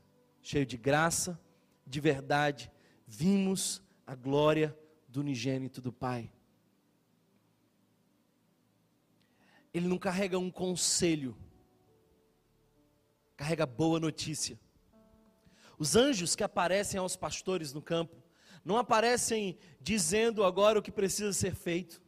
cheio 0.41 0.65
de 0.65 0.75
graça, 0.75 1.39
de 1.87 2.01
verdade, 2.01 2.71
vimos 3.07 3.81
a 4.05 4.13
glória 4.13 4.77
do 5.07 5.21
unigênito 5.21 5.81
do 5.81 5.93
Pai. 5.93 6.31
Ele 9.73 9.87
não 9.87 9.97
carrega 9.97 10.37
um 10.37 10.51
conselho, 10.51 11.37
carrega 13.37 13.65
boa 13.65 13.99
notícia. 13.99 14.59
Os 15.77 15.95
anjos 15.95 16.35
que 16.35 16.43
aparecem 16.43 16.99
aos 16.99 17.15
pastores 17.15 17.73
no 17.73 17.81
campo, 17.81 18.24
não 18.65 18.77
aparecem 18.77 19.55
dizendo 19.79 20.43
agora 20.43 20.79
o 20.79 20.81
que 20.81 20.91
precisa 20.91 21.31
ser 21.31 21.53
feito, 21.53 22.01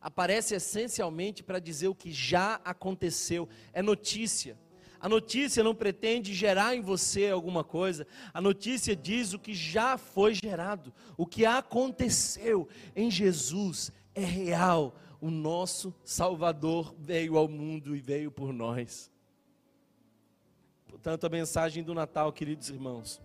aparece 0.00 0.54
essencialmente 0.54 1.42
para 1.42 1.58
dizer 1.58 1.88
o 1.88 1.94
que 1.94 2.10
já 2.10 2.54
aconteceu, 2.64 3.46
é 3.74 3.82
notícia. 3.82 4.58
A 5.00 5.08
notícia 5.08 5.62
não 5.62 5.74
pretende 5.74 6.34
gerar 6.34 6.74
em 6.74 6.80
você 6.80 7.28
alguma 7.28 7.62
coisa, 7.62 8.06
a 8.32 8.40
notícia 8.40 8.96
diz 8.96 9.34
o 9.34 9.38
que 9.38 9.54
já 9.54 9.98
foi 9.98 10.34
gerado, 10.34 10.92
o 11.16 11.26
que 11.26 11.44
aconteceu 11.44 12.66
em 12.96 13.10
Jesus 13.10 13.92
é 14.14 14.24
real. 14.24 14.96
O 15.20 15.30
nosso 15.30 15.94
Salvador 16.04 16.94
veio 16.98 17.36
ao 17.36 17.48
mundo 17.48 17.94
e 17.94 18.00
veio 18.00 18.30
por 18.30 18.52
nós. 18.52 19.10
Portanto, 20.86 21.24
a 21.26 21.28
mensagem 21.28 21.82
do 21.82 21.92
Natal, 21.92 22.32
queridos 22.32 22.70
irmãos, 22.70 23.20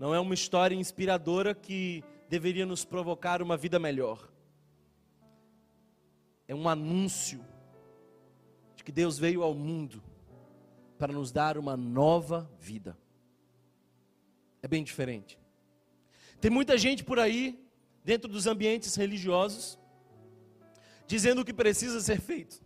não 0.00 0.14
é 0.14 0.18
uma 0.18 0.32
história 0.32 0.74
inspiradora 0.74 1.54
que 1.54 2.02
deveria 2.26 2.64
nos 2.64 2.86
provocar 2.86 3.42
uma 3.42 3.54
vida 3.54 3.78
melhor. 3.78 4.32
É 6.48 6.54
um 6.54 6.66
anúncio 6.66 7.44
de 8.74 8.82
que 8.82 8.90
Deus 8.90 9.18
veio 9.18 9.42
ao 9.42 9.54
mundo 9.54 10.02
para 10.98 11.12
nos 11.12 11.30
dar 11.30 11.58
uma 11.58 11.76
nova 11.76 12.50
vida. 12.58 12.96
É 14.62 14.66
bem 14.66 14.82
diferente. 14.82 15.38
Tem 16.40 16.50
muita 16.50 16.78
gente 16.78 17.04
por 17.04 17.18
aí, 17.18 17.62
dentro 18.02 18.26
dos 18.26 18.46
ambientes 18.46 18.94
religiosos, 18.94 19.78
dizendo 21.06 21.42
o 21.42 21.44
que 21.44 21.52
precisa 21.52 22.00
ser 22.00 22.22
feito. 22.22 22.64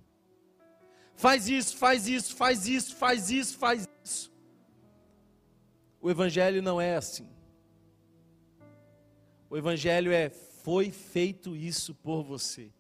Faz 1.17 1.49
isso, 1.49 1.77
faz 1.77 2.07
isso, 2.07 2.37
faz 2.37 2.69
isso, 2.69 2.95
faz 2.95 3.29
isso, 3.29 3.59
faz 3.59 3.89
isso. 4.05 4.34
O 6.05 6.11
Evangelho 6.11 6.61
não 6.61 6.79
é 6.79 6.97
assim. 6.97 7.27
O 9.49 9.57
Evangelho 9.57 10.13
é: 10.13 10.29
foi 10.29 10.91
feito 10.91 11.57
isso 11.57 11.95
por 11.95 12.23
você. 12.23 12.71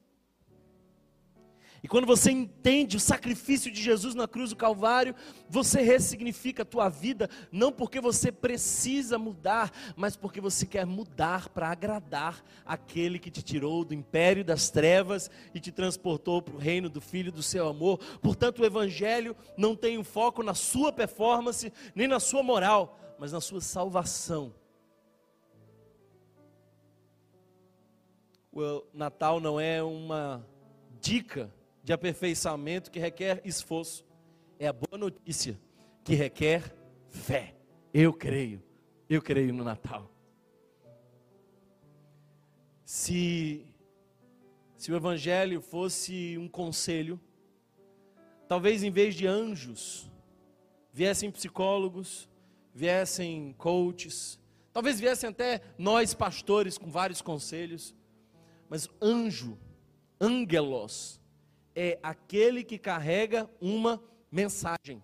E 1.82 1.88
quando 1.88 2.06
você 2.06 2.30
entende 2.30 2.98
o 2.98 3.00
sacrifício 3.00 3.70
de 3.70 3.82
Jesus 3.82 4.14
na 4.14 4.28
cruz 4.28 4.50
do 4.50 4.56
Calvário, 4.56 5.14
você 5.48 5.80
ressignifica 5.80 6.64
a 6.64 6.66
tua 6.66 6.90
vida, 6.90 7.30
não 7.50 7.72
porque 7.72 7.98
você 7.98 8.30
precisa 8.30 9.18
mudar, 9.18 9.72
mas 9.96 10.16
porque 10.16 10.40
você 10.40 10.66
quer 10.66 10.84
mudar 10.84 11.48
para 11.48 11.70
agradar 11.70 12.44
aquele 12.64 13.18
que 13.18 13.30
te 13.30 13.42
tirou 13.42 13.86
do 13.86 13.94
império 13.94 14.44
das 14.44 14.68
trevas 14.68 15.30
e 15.54 15.60
te 15.60 15.72
transportou 15.72 16.42
para 16.42 16.54
o 16.54 16.58
reino 16.58 16.90
do 16.90 17.00
Filho 17.00 17.32
do 17.32 17.42
seu 17.42 17.68
amor. 17.68 17.98
Portanto, 18.20 18.60
o 18.60 18.66
Evangelho 18.66 19.34
não 19.56 19.74
tem 19.74 19.96
um 19.96 20.04
foco 20.04 20.42
na 20.42 20.52
sua 20.52 20.92
performance, 20.92 21.72
nem 21.94 22.06
na 22.06 22.20
sua 22.20 22.42
moral, 22.42 22.98
mas 23.18 23.32
na 23.32 23.40
sua 23.40 23.60
salvação. 23.60 24.54
O 28.52 28.84
Natal 28.92 29.40
não 29.40 29.58
é 29.58 29.82
uma 29.82 30.46
dica 31.00 31.52
de 31.82 31.92
aperfeiçoamento 31.92 32.90
que 32.90 32.98
requer 32.98 33.40
esforço. 33.44 34.04
É 34.58 34.68
a 34.68 34.72
boa 34.72 34.96
notícia 34.96 35.60
que 36.04 36.14
requer 36.14 36.74
fé. 37.08 37.56
Eu 37.92 38.12
creio. 38.12 38.62
Eu 39.08 39.20
creio 39.20 39.52
no 39.52 39.64
Natal. 39.64 40.10
Se 42.84 43.74
se 44.84 44.92
o 44.92 44.96
evangelho 44.96 45.62
fosse 45.62 46.36
um 46.36 46.46
conselho, 46.46 47.18
talvez 48.46 48.82
em 48.82 48.90
vez 48.90 49.14
de 49.14 49.26
anjos, 49.26 50.10
viessem 50.92 51.30
psicólogos, 51.30 52.28
viessem 52.74 53.54
coaches, 53.56 54.38
talvez 54.72 54.98
viessem 54.98 55.30
até 55.30 55.62
nós 55.78 56.12
pastores 56.12 56.76
com 56.76 56.90
vários 56.90 57.22
conselhos, 57.22 57.94
mas 58.68 58.88
anjo, 59.00 59.56
angelos, 60.20 61.20
é 61.74 61.98
aquele 62.02 62.64
que 62.64 62.78
carrega 62.78 63.48
uma 63.60 64.02
mensagem. 64.30 65.02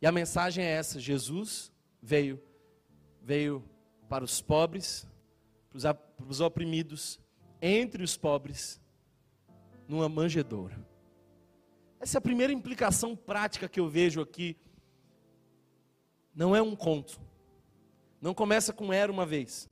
E 0.00 0.06
a 0.06 0.12
mensagem 0.12 0.64
é 0.64 0.70
essa: 0.70 1.00
Jesus 1.00 1.72
veio, 2.02 2.42
veio 3.22 3.64
para 4.08 4.24
os 4.24 4.40
pobres, 4.40 5.06
para 5.70 5.96
os 6.28 6.40
oprimidos, 6.40 7.20
entre 7.60 8.02
os 8.02 8.16
pobres, 8.16 8.80
numa 9.86 10.08
manjedoura. 10.08 10.78
Essa 12.00 12.16
é 12.16 12.20
a 12.20 12.22
primeira 12.22 12.52
implicação 12.52 13.16
prática 13.16 13.68
que 13.68 13.80
eu 13.80 13.88
vejo 13.88 14.20
aqui. 14.20 14.56
Não 16.38 16.54
é 16.54 16.62
um 16.62 16.76
conto. 16.76 17.20
Não 18.22 18.32
começa 18.32 18.72
com 18.72 18.92
era 18.92 19.10
uma 19.10 19.26
vez. 19.26 19.68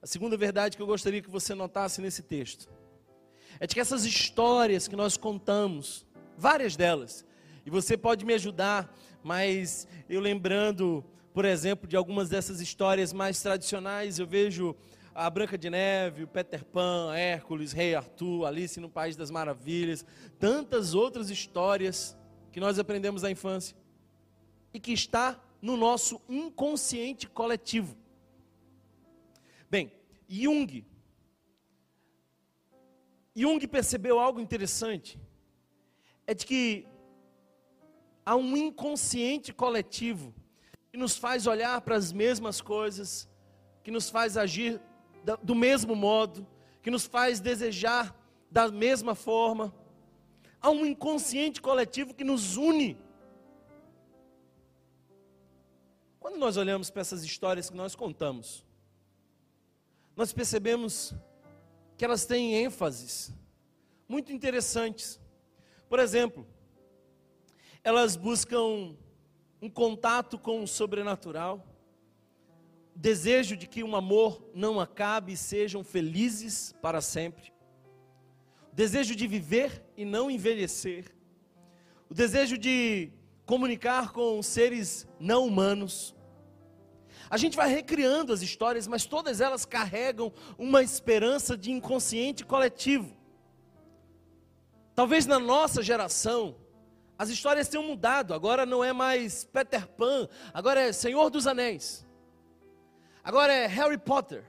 A 0.00 0.06
segunda 0.06 0.38
verdade 0.38 0.74
que 0.74 0.82
eu 0.82 0.86
gostaria 0.86 1.20
que 1.20 1.28
você 1.28 1.54
notasse 1.54 2.00
nesse 2.00 2.22
texto 2.22 2.66
é 3.60 3.66
de 3.66 3.74
que 3.74 3.80
essas 3.80 4.06
histórias 4.06 4.88
que 4.88 4.96
nós 4.96 5.18
contamos, 5.18 6.06
várias 6.34 6.76
delas, 6.76 7.26
e 7.66 7.68
você 7.68 7.94
pode 7.94 8.24
me 8.24 8.32
ajudar, 8.32 8.90
mas 9.22 9.86
eu 10.08 10.18
lembrando, 10.18 11.04
por 11.34 11.44
exemplo, 11.44 11.86
de 11.86 11.94
algumas 11.94 12.30
dessas 12.30 12.58
histórias 12.62 13.12
mais 13.12 13.42
tradicionais, 13.42 14.18
eu 14.18 14.26
vejo 14.26 14.74
a 15.14 15.28
Branca 15.28 15.58
de 15.58 15.68
Neve, 15.68 16.22
o 16.22 16.28
Peter 16.28 16.64
Pan, 16.64 17.14
Hércules, 17.14 17.72
Rei 17.72 17.94
Arthur, 17.94 18.46
Alice 18.46 18.80
no 18.80 18.88
País 18.88 19.14
das 19.14 19.30
Maravilhas, 19.30 20.06
tantas 20.38 20.94
outras 20.94 21.28
histórias 21.28 22.16
que 22.50 22.60
nós 22.60 22.78
aprendemos 22.78 23.20
na 23.20 23.30
infância 23.30 23.76
e 24.72 24.80
que 24.80 24.92
está 24.92 25.40
no 25.60 25.76
nosso 25.76 26.20
inconsciente 26.28 27.28
coletivo. 27.28 27.96
Bem, 29.70 29.92
Jung 30.28 30.84
Jung 33.38 33.64
percebeu 33.68 34.18
algo 34.18 34.40
interessante. 34.40 35.16
É 36.26 36.34
de 36.34 36.44
que 36.44 36.88
há 38.26 38.34
um 38.34 38.56
inconsciente 38.56 39.52
coletivo 39.52 40.34
que 40.90 40.98
nos 40.98 41.16
faz 41.16 41.46
olhar 41.46 41.80
para 41.82 41.94
as 41.94 42.12
mesmas 42.12 42.60
coisas, 42.60 43.28
que 43.84 43.92
nos 43.92 44.10
faz 44.10 44.36
agir 44.36 44.80
do 45.40 45.54
mesmo 45.54 45.94
modo, 45.94 46.44
que 46.82 46.90
nos 46.90 47.06
faz 47.06 47.38
desejar 47.38 48.12
da 48.50 48.72
mesma 48.72 49.14
forma. 49.14 49.72
Há 50.60 50.70
um 50.70 50.84
inconsciente 50.84 51.62
coletivo 51.62 52.12
que 52.12 52.24
nos 52.24 52.56
une. 52.56 52.98
Quando 56.28 56.40
nós 56.40 56.58
olhamos 56.58 56.90
para 56.90 57.00
essas 57.00 57.24
histórias 57.24 57.70
que 57.70 57.76
nós 57.76 57.94
contamos, 57.94 58.62
nós 60.14 60.30
percebemos 60.30 61.14
que 61.96 62.04
elas 62.04 62.26
têm 62.26 62.52
ênfases 62.52 63.32
muito 64.06 64.30
interessantes. 64.30 65.18
Por 65.88 65.98
exemplo, 65.98 66.46
elas 67.82 68.14
buscam 68.14 68.94
um 69.62 69.70
contato 69.70 70.38
com 70.38 70.62
o 70.62 70.68
sobrenatural, 70.68 71.66
desejo 72.94 73.56
de 73.56 73.66
que 73.66 73.82
um 73.82 73.96
amor 73.96 74.50
não 74.52 74.78
acabe 74.78 75.32
e 75.32 75.36
sejam 75.36 75.82
felizes 75.82 76.74
para 76.82 77.00
sempre, 77.00 77.54
desejo 78.70 79.16
de 79.16 79.26
viver 79.26 79.82
e 79.96 80.04
não 80.04 80.30
envelhecer, 80.30 81.10
o 82.10 82.12
desejo 82.12 82.58
de 82.58 83.10
comunicar 83.46 84.12
com 84.12 84.42
seres 84.42 85.08
não 85.18 85.46
humanos, 85.46 86.14
a 87.30 87.36
gente 87.36 87.56
vai 87.56 87.68
recriando 87.68 88.32
as 88.32 88.42
histórias, 88.42 88.86
mas 88.86 89.04
todas 89.04 89.40
elas 89.40 89.64
carregam 89.64 90.32
uma 90.56 90.82
esperança 90.82 91.56
de 91.56 91.70
inconsciente 91.70 92.44
coletivo. 92.44 93.16
Talvez 94.94 95.26
na 95.26 95.38
nossa 95.38 95.82
geração, 95.82 96.56
as 97.18 97.28
histórias 97.28 97.68
tenham 97.68 97.84
mudado, 97.84 98.32
agora 98.32 98.64
não 98.64 98.82
é 98.82 98.92
mais 98.92 99.44
Peter 99.44 99.86
Pan, 99.86 100.28
agora 100.52 100.80
é 100.80 100.92
Senhor 100.92 101.30
dos 101.30 101.46
Anéis, 101.46 102.06
agora 103.22 103.52
é 103.52 103.66
Harry 103.66 103.98
Potter. 103.98 104.44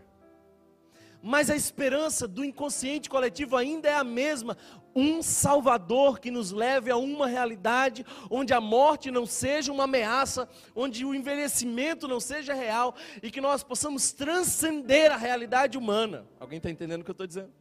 Mas 1.21 1.49
a 1.49 1.55
esperança 1.55 2.27
do 2.27 2.45
inconsciente 2.45 3.09
coletivo 3.09 3.57
ainda 3.57 3.89
é 3.89 3.95
a 3.95 4.05
mesma 4.05 4.55
um 4.99 5.21
Salvador 5.21 6.19
que 6.19 6.29
nos 6.29 6.51
leve 6.51 6.91
a 6.91 6.97
uma 6.97 7.27
realidade 7.27 8.05
onde 8.29 8.53
a 8.53 8.59
morte 8.59 9.09
não 9.09 9.25
seja 9.25 9.71
uma 9.71 9.85
ameaça, 9.85 10.49
onde 10.75 11.05
o 11.05 11.15
envelhecimento 11.15 12.07
não 12.07 12.19
seja 12.19 12.53
real 12.53 12.93
e 13.23 13.31
que 13.31 13.39
nós 13.39 13.63
possamos 13.63 14.11
transcender 14.11 15.11
a 15.11 15.17
realidade 15.17 15.77
humana. 15.77 16.27
Alguém 16.39 16.57
está 16.57 16.69
entendendo 16.69 17.01
o 17.01 17.03
que 17.05 17.11
eu 17.11 17.13
estou 17.13 17.27
dizendo? 17.27 17.51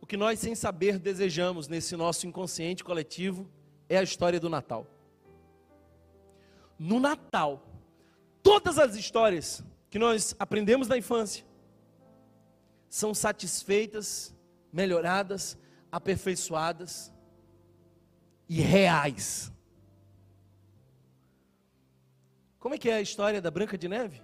O 0.00 0.06
que 0.06 0.16
nós, 0.16 0.38
sem 0.38 0.54
saber, 0.54 0.98
desejamos 0.98 1.68
nesse 1.68 1.96
nosso 1.96 2.26
inconsciente 2.26 2.84
coletivo 2.84 3.48
é 3.88 3.98
a 3.98 4.02
história 4.02 4.38
do 4.38 4.48
Natal. 4.48 4.86
No 6.78 7.00
Natal, 7.00 7.64
todas 8.42 8.78
as 8.78 8.94
histórias 8.94 9.64
que 9.88 9.98
nós 9.98 10.34
aprendemos 10.38 10.88
na 10.88 10.96
infância, 10.96 11.44
são 12.92 13.14
satisfeitas, 13.14 14.36
melhoradas, 14.70 15.56
aperfeiçoadas 15.90 17.10
e 18.46 18.60
reais. 18.60 19.50
Como 22.58 22.74
é 22.74 22.78
que 22.78 22.90
é 22.90 22.96
a 22.96 23.00
história 23.00 23.40
da 23.40 23.50
Branca 23.50 23.78
de 23.78 23.88
Neve? 23.88 24.20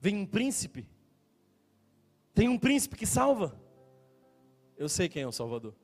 Vem 0.00 0.16
um 0.16 0.24
príncipe. 0.24 0.88
Tem 2.32 2.48
um 2.48 2.58
príncipe 2.58 2.96
que 2.96 3.04
salva. 3.04 3.60
Eu 4.74 4.88
sei 4.88 5.06
quem 5.06 5.22
é 5.22 5.26
o 5.26 5.32
Salvador. 5.32 5.76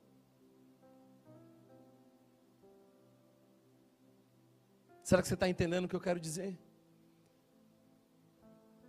Será 5.03 5.21
que 5.21 5.27
você 5.27 5.35
está 5.35 5.47
entendendo 5.47 5.85
o 5.85 5.87
que 5.87 5.95
eu 5.95 6.01
quero 6.01 6.19
dizer? 6.19 6.57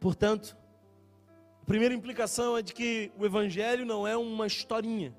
Portanto, 0.01 0.57
primeira 1.67 1.93
implicação 1.93 2.57
é 2.57 2.63
de 2.63 2.73
que 2.73 3.11
o 3.19 3.27
Evangelho 3.27 3.85
não 3.85 4.07
é 4.07 4.17
uma 4.17 4.47
historinha, 4.47 5.15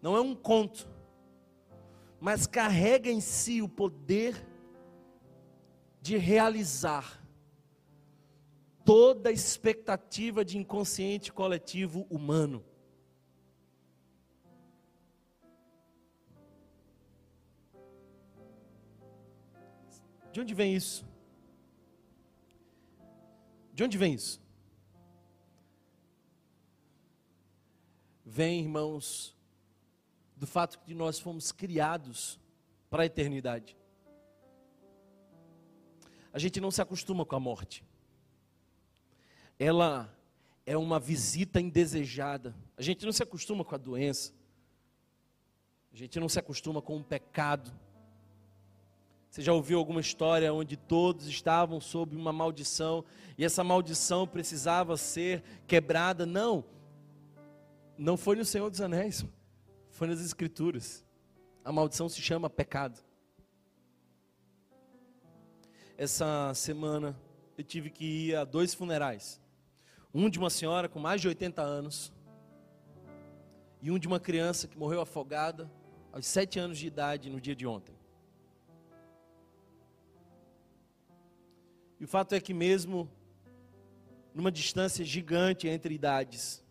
não 0.00 0.16
é 0.16 0.20
um 0.20 0.34
conto, 0.34 0.88
mas 2.20 2.46
carrega 2.46 3.10
em 3.10 3.20
si 3.20 3.60
o 3.60 3.68
poder 3.68 4.46
de 6.00 6.16
realizar 6.16 7.20
toda 8.84 9.30
a 9.30 9.32
expectativa 9.32 10.44
de 10.44 10.58
inconsciente 10.58 11.32
coletivo 11.32 12.06
humano. 12.08 12.64
De 20.30 20.40
onde 20.40 20.54
vem 20.54 20.74
isso? 20.74 21.06
De 23.72 23.82
onde 23.82 23.96
vem 23.96 24.14
isso? 24.14 24.43
Vem, 28.34 28.62
irmãos, 28.62 29.32
do 30.34 30.44
fato 30.44 30.80
de 30.84 30.92
nós 30.92 31.20
fomos 31.20 31.52
criados 31.52 32.36
para 32.90 33.04
a 33.04 33.06
eternidade. 33.06 33.76
A 36.32 36.38
gente 36.40 36.60
não 36.60 36.72
se 36.72 36.82
acostuma 36.82 37.24
com 37.24 37.36
a 37.36 37.38
morte. 37.38 37.84
Ela 39.56 40.12
é 40.66 40.76
uma 40.76 40.98
visita 40.98 41.60
indesejada. 41.60 42.56
A 42.76 42.82
gente 42.82 43.04
não 43.04 43.12
se 43.12 43.22
acostuma 43.22 43.64
com 43.64 43.76
a 43.76 43.78
doença. 43.78 44.32
A 45.92 45.96
gente 45.96 46.18
não 46.18 46.28
se 46.28 46.40
acostuma 46.40 46.82
com 46.82 46.96
o 46.96 47.04
pecado. 47.04 47.70
Você 49.30 49.42
já 49.42 49.52
ouviu 49.52 49.78
alguma 49.78 50.00
história 50.00 50.52
onde 50.52 50.76
todos 50.76 51.28
estavam 51.28 51.80
sob 51.80 52.16
uma 52.16 52.32
maldição 52.32 53.04
e 53.38 53.44
essa 53.44 53.62
maldição 53.62 54.26
precisava 54.26 54.96
ser 54.96 55.40
quebrada? 55.68 56.26
Não. 56.26 56.64
Não 57.96 58.16
foi 58.16 58.34
no 58.34 58.44
Senhor 58.44 58.68
dos 58.68 58.80
Anéis, 58.80 59.24
foi 59.90 60.08
nas 60.08 60.20
Escrituras. 60.20 61.04
A 61.64 61.70
maldição 61.70 62.08
se 62.08 62.20
chama 62.20 62.50
pecado. 62.50 63.00
Essa 65.96 66.52
semana 66.54 67.16
eu 67.56 67.62
tive 67.62 67.90
que 67.90 68.04
ir 68.04 68.34
a 68.34 68.44
dois 68.44 68.74
funerais. 68.74 69.40
Um 70.12 70.28
de 70.28 70.40
uma 70.40 70.50
senhora 70.50 70.88
com 70.88 70.98
mais 70.98 71.20
de 71.20 71.28
80 71.28 71.62
anos 71.62 72.12
e 73.80 73.92
um 73.92 73.98
de 73.98 74.08
uma 74.08 74.18
criança 74.18 74.66
que 74.66 74.76
morreu 74.76 75.00
afogada 75.00 75.70
aos 76.12 76.26
sete 76.26 76.58
anos 76.58 76.78
de 76.78 76.88
idade 76.88 77.30
no 77.30 77.40
dia 77.40 77.54
de 77.54 77.64
ontem. 77.64 77.94
E 82.00 82.04
o 82.04 82.08
fato 82.08 82.34
é 82.34 82.40
que, 82.40 82.52
mesmo 82.52 83.08
numa 84.34 84.50
distância 84.50 85.04
gigante 85.04 85.68
entre 85.68 85.94
idades, 85.94 86.63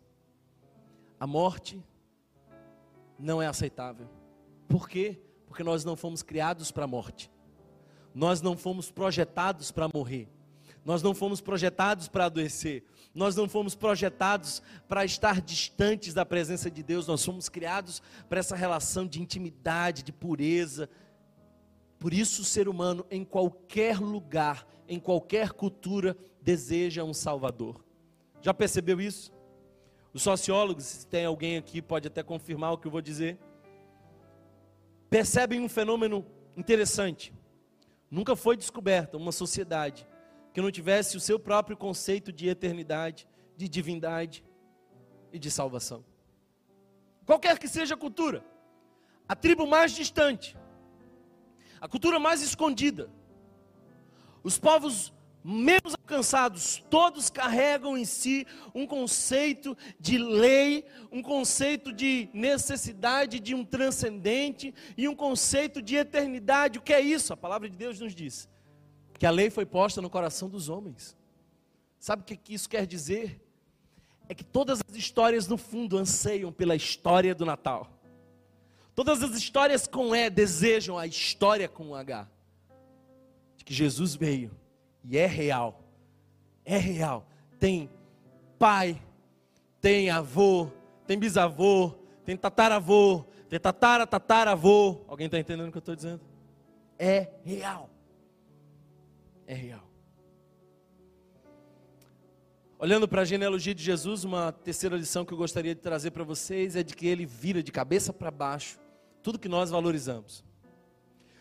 a 1.23 1.27
morte 1.27 1.81
não 3.17 3.41
é 3.41 3.47
aceitável. 3.47 4.09
Por 4.67 4.89
quê? 4.89 5.21
Porque 5.47 5.63
nós 5.63 5.85
não 5.85 5.95
fomos 5.95 6.21
criados 6.21 6.69
para 6.69 6.83
a 6.83 6.87
morte, 6.87 7.31
nós 8.13 8.41
não 8.41 8.57
fomos 8.57 8.91
projetados 8.91 9.71
para 9.71 9.87
morrer. 9.93 10.27
Nós 10.83 11.01
não 11.01 11.15
fomos 11.15 11.39
projetados 11.39 12.09
para 12.09 12.25
adoecer, 12.25 12.83
nós 13.15 13.37
não 13.37 13.47
fomos 13.47 13.73
projetados 13.73 14.61
para 14.85 15.05
estar 15.05 15.39
distantes 15.39 16.13
da 16.13 16.25
presença 16.25 16.69
de 16.69 16.83
Deus, 16.83 17.07
nós 17.07 17.23
fomos 17.23 17.47
criados 17.47 18.01
para 18.27 18.39
essa 18.39 18.53
relação 18.53 19.07
de 19.07 19.21
intimidade, 19.21 20.03
de 20.03 20.11
pureza. 20.11 20.89
Por 21.99 22.13
isso, 22.13 22.41
o 22.41 22.45
ser 22.45 22.67
humano, 22.67 23.05
em 23.09 23.23
qualquer 23.23 23.97
lugar, 23.97 24.67
em 24.89 24.99
qualquer 24.99 25.53
cultura, 25.53 26.17
deseja 26.41 27.05
um 27.05 27.13
Salvador. 27.13 27.81
Já 28.41 28.53
percebeu 28.53 28.99
isso? 28.99 29.31
Os 30.13 30.21
sociólogos, 30.21 30.83
se 30.85 31.07
tem 31.07 31.25
alguém 31.25 31.57
aqui, 31.57 31.81
pode 31.81 32.07
até 32.07 32.21
confirmar 32.21 32.73
o 32.73 32.77
que 32.77 32.85
eu 32.85 32.91
vou 32.91 33.01
dizer, 33.01 33.39
percebem 35.09 35.59
um 35.59 35.67
fenômeno 35.67 36.25
interessante. 36.55 37.33
Nunca 38.11 38.35
foi 38.35 38.55
descoberta 38.55 39.17
uma 39.17 39.31
sociedade 39.31 40.07
que 40.53 40.61
não 40.61 40.69
tivesse 40.69 41.17
o 41.17 41.19
seu 41.19 41.39
próprio 41.39 41.75
conceito 41.75 42.31
de 42.31 42.47
eternidade, 42.47 43.27
de 43.57 43.67
divindade 43.67 44.45
e 45.31 45.39
de 45.39 45.49
salvação. 45.49 46.05
Qualquer 47.25 47.57
que 47.57 47.67
seja 47.67 47.95
a 47.95 47.97
cultura, 47.97 48.45
a 49.27 49.35
tribo 49.35 49.65
mais 49.65 49.93
distante, 49.93 50.55
a 51.81 51.87
cultura 51.87 52.19
mais 52.19 52.43
escondida, 52.43 53.09
os 54.43 54.59
povos 54.59 55.11
menos 55.43 55.93
alcançados, 55.93 56.83
todos 56.89 57.29
carregam 57.29 57.97
em 57.97 58.05
si 58.05 58.47
um 58.73 58.87
conceito 58.87 59.77
de 59.99 60.17
lei, 60.17 60.85
um 61.11 61.21
conceito 61.21 61.91
de 61.91 62.29
necessidade 62.33 63.39
de 63.39 63.53
um 63.53 63.65
transcendente 63.65 64.73
e 64.97 65.07
um 65.07 65.15
conceito 65.15 65.81
de 65.81 65.95
eternidade. 65.95 66.79
O 66.79 66.81
que 66.81 66.93
é 66.93 67.01
isso? 67.01 67.33
A 67.33 67.37
palavra 67.37 67.69
de 67.69 67.75
Deus 67.75 67.99
nos 67.99 68.15
diz 68.15 68.47
que 69.19 69.25
a 69.25 69.31
lei 69.31 69.49
foi 69.49 69.65
posta 69.65 70.01
no 70.01 70.09
coração 70.09 70.49
dos 70.49 70.69
homens. 70.69 71.15
Sabe 71.99 72.21
o 72.21 72.25
que 72.25 72.53
isso 72.53 72.67
quer 72.67 72.85
dizer? 72.85 73.41
É 74.27 74.33
que 74.33 74.43
todas 74.43 74.81
as 74.87 74.95
histórias, 74.95 75.47
no 75.47 75.57
fundo, 75.57 75.97
anseiam 75.97 76.51
pela 76.51 76.75
história 76.75 77.35
do 77.35 77.45
Natal. 77.45 77.89
Todas 78.95 79.23
as 79.23 79.31
histórias 79.31 79.87
com 79.87 80.15
E 80.15 80.29
desejam 80.29 80.97
a 80.97 81.07
história 81.07 81.67
com 81.67 81.95
H. 81.95 82.29
De 83.57 83.65
que 83.65 83.73
Jesus 83.73 84.15
veio 84.15 84.51
e 85.03 85.17
é 85.17 85.25
real. 85.25 85.83
É 86.65 86.77
real. 86.77 87.27
Tem 87.59 87.89
pai, 88.57 89.01
tem 89.81 90.09
avô, 90.09 90.69
tem 91.05 91.17
bisavô, 91.17 91.93
tem 92.25 92.37
tataravô, 92.37 93.25
tem 93.49 93.59
tatara, 93.59 94.07
tataravô. 94.07 95.01
Alguém 95.07 95.25
está 95.25 95.39
entendendo 95.39 95.67
o 95.67 95.71
que 95.71 95.77
eu 95.77 95.79
estou 95.79 95.95
dizendo? 95.95 96.21
É 96.97 97.29
real 97.43 97.89
é 99.47 99.53
real. 99.53 99.89
Olhando 102.77 103.07
para 103.07 103.21
a 103.21 103.25
genealogia 103.25 103.73
de 103.73 103.81
Jesus, 103.81 104.23
uma 104.23 104.51
terceira 104.51 104.97
lição 104.97 105.23
que 105.23 105.33
eu 105.33 105.37
gostaria 105.37 105.73
de 105.73 105.79
trazer 105.79 106.11
para 106.11 106.23
vocês 106.23 106.75
é 106.75 106.83
de 106.83 106.95
que 106.95 107.07
ele 107.07 107.25
vira 107.25 107.63
de 107.63 107.71
cabeça 107.71 108.11
para 108.11 108.29
baixo 108.29 108.77
tudo 109.21 109.39
que 109.39 109.47
nós 109.47 109.69
valorizamos. 109.69 110.43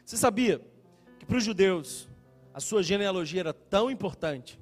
Você 0.05 0.17
sabia 0.17 0.61
que 1.19 1.27
para 1.27 1.37
os 1.37 1.45
judeus 1.45 2.09
a 2.53 2.61
sua 2.61 2.83
genealogia 2.83 3.41
era 3.41 3.53
tão 3.53 3.91
importante, 3.91 4.59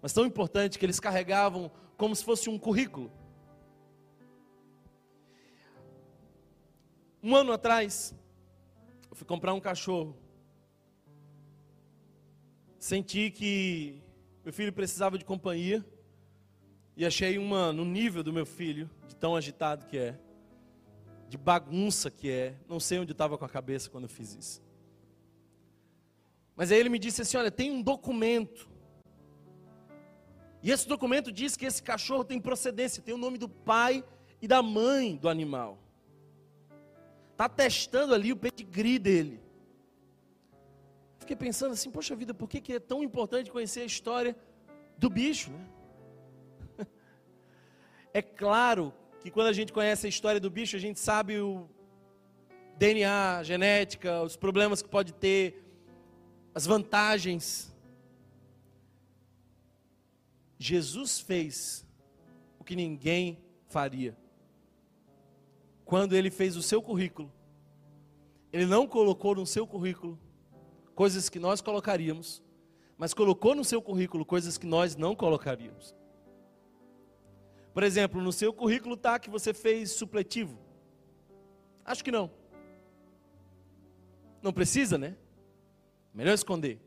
mas 0.00 0.12
tão 0.12 0.24
importante 0.24 0.78
que 0.78 0.86
eles 0.86 1.00
carregavam 1.00 1.70
como 1.96 2.14
se 2.14 2.24
fosse 2.24 2.48
um 2.48 2.58
currículo? 2.58 3.10
Um 7.22 7.34
ano 7.34 7.52
atrás, 7.52 8.14
eu 9.10 9.16
fui 9.16 9.26
comprar 9.26 9.54
um 9.54 9.60
cachorro 9.60 10.16
senti 12.84 13.30
que 13.30 13.98
meu 14.44 14.52
filho 14.52 14.70
precisava 14.70 15.16
de 15.16 15.24
companhia 15.24 15.82
e 16.94 17.06
achei 17.06 17.38
uma 17.38 17.72
no 17.72 17.82
nível 17.82 18.22
do 18.22 18.30
meu 18.30 18.44
filho, 18.44 18.90
de 19.08 19.16
tão 19.16 19.34
agitado 19.34 19.86
que 19.86 19.96
é, 19.96 20.18
de 21.26 21.38
bagunça 21.38 22.10
que 22.10 22.30
é. 22.30 22.54
Não 22.68 22.78
sei 22.78 22.98
onde 22.98 23.12
estava 23.12 23.38
com 23.38 23.44
a 23.46 23.48
cabeça 23.48 23.88
quando 23.88 24.04
eu 24.04 24.10
fiz 24.10 24.34
isso. 24.34 24.62
Mas 26.56 26.70
aí 26.70 26.78
ele 26.78 26.88
me 26.88 26.98
disse 26.98 27.22
assim: 27.22 27.36
Olha, 27.36 27.50
tem 27.50 27.70
um 27.70 27.82
documento. 27.82 28.68
E 30.62 30.70
esse 30.70 30.88
documento 30.88 31.30
diz 31.30 31.56
que 31.56 31.66
esse 31.66 31.82
cachorro 31.82 32.24
tem 32.24 32.40
procedência, 32.40 33.02
tem 33.02 33.14
o 33.14 33.18
nome 33.18 33.36
do 33.36 33.48
pai 33.48 34.02
e 34.40 34.48
da 34.48 34.62
mãe 34.62 35.16
do 35.16 35.28
animal. 35.28 35.78
Está 37.32 37.48
testando 37.48 38.14
ali 38.14 38.32
o 38.32 38.36
pedigree 38.36 38.98
dele. 38.98 39.40
Fiquei 41.18 41.36
pensando 41.36 41.72
assim, 41.72 41.90
poxa 41.90 42.14
vida, 42.14 42.32
por 42.32 42.48
que, 42.48 42.60
que 42.60 42.74
é 42.74 42.80
tão 42.80 43.02
importante 43.02 43.50
conhecer 43.50 43.80
a 43.80 43.84
história 43.86 44.36
do 44.96 45.10
bicho, 45.10 45.50
né? 45.50 45.66
É 48.12 48.22
claro 48.22 48.94
que 49.20 49.30
quando 49.30 49.48
a 49.48 49.52
gente 49.52 49.72
conhece 49.72 50.06
a 50.06 50.08
história 50.08 50.38
do 50.38 50.50
bicho, 50.50 50.76
a 50.76 50.78
gente 50.78 51.00
sabe 51.00 51.40
o 51.40 51.68
DNA, 52.76 53.38
a 53.38 53.42
genética, 53.42 54.22
os 54.22 54.36
problemas 54.36 54.82
que 54.82 54.88
pode 54.88 55.12
ter, 55.14 55.63
as 56.54 56.64
vantagens. 56.64 57.74
Jesus 60.58 61.18
fez 61.18 61.84
o 62.58 62.64
que 62.64 62.76
ninguém 62.76 63.38
faria. 63.66 64.16
Quando 65.84 66.14
ele 66.14 66.30
fez 66.30 66.56
o 66.56 66.62
seu 66.62 66.80
currículo, 66.80 67.30
ele 68.52 68.64
não 68.64 68.86
colocou 68.86 69.34
no 69.34 69.44
seu 69.44 69.66
currículo 69.66 70.18
coisas 70.94 71.28
que 71.28 71.40
nós 71.40 71.60
colocaríamos, 71.60 72.40
mas 72.96 73.12
colocou 73.12 73.54
no 73.54 73.64
seu 73.64 73.82
currículo 73.82 74.24
coisas 74.24 74.56
que 74.56 74.66
nós 74.66 74.94
não 74.94 75.16
colocaríamos. 75.16 75.94
Por 77.74 77.82
exemplo, 77.82 78.22
no 78.22 78.32
seu 78.32 78.52
currículo 78.52 78.94
está 78.94 79.18
que 79.18 79.28
você 79.28 79.52
fez 79.52 79.90
supletivo. 79.90 80.56
Acho 81.84 82.04
que 82.04 82.12
não. 82.12 82.30
Não 84.40 84.52
precisa, 84.52 84.96
né? 84.96 85.16
Melhor 86.14 86.32
esconder. 86.32 86.80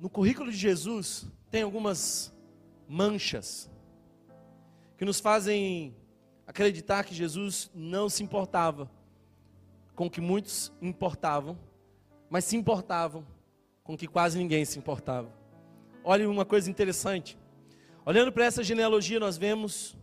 No 0.00 0.10
currículo 0.10 0.50
de 0.50 0.56
Jesus 0.56 1.26
tem 1.50 1.62
algumas 1.62 2.34
manchas 2.88 3.70
que 4.98 5.04
nos 5.04 5.20
fazem 5.20 5.96
acreditar 6.46 7.04
que 7.04 7.14
Jesus 7.14 7.70
não 7.72 8.08
se 8.08 8.22
importava 8.22 8.90
com 9.94 10.10
que 10.10 10.20
muitos 10.20 10.72
importavam, 10.82 11.56
mas 12.28 12.44
se 12.44 12.56
importavam 12.56 13.24
com 13.84 13.96
que 13.96 14.08
quase 14.08 14.36
ninguém 14.36 14.64
se 14.64 14.78
importava. 14.78 15.32
Olha 16.02 16.28
uma 16.28 16.44
coisa 16.44 16.68
interessante. 16.68 17.38
Olhando 18.04 18.32
para 18.32 18.44
essa 18.44 18.64
genealogia, 18.64 19.20
nós 19.20 19.38
vemos 19.38 19.96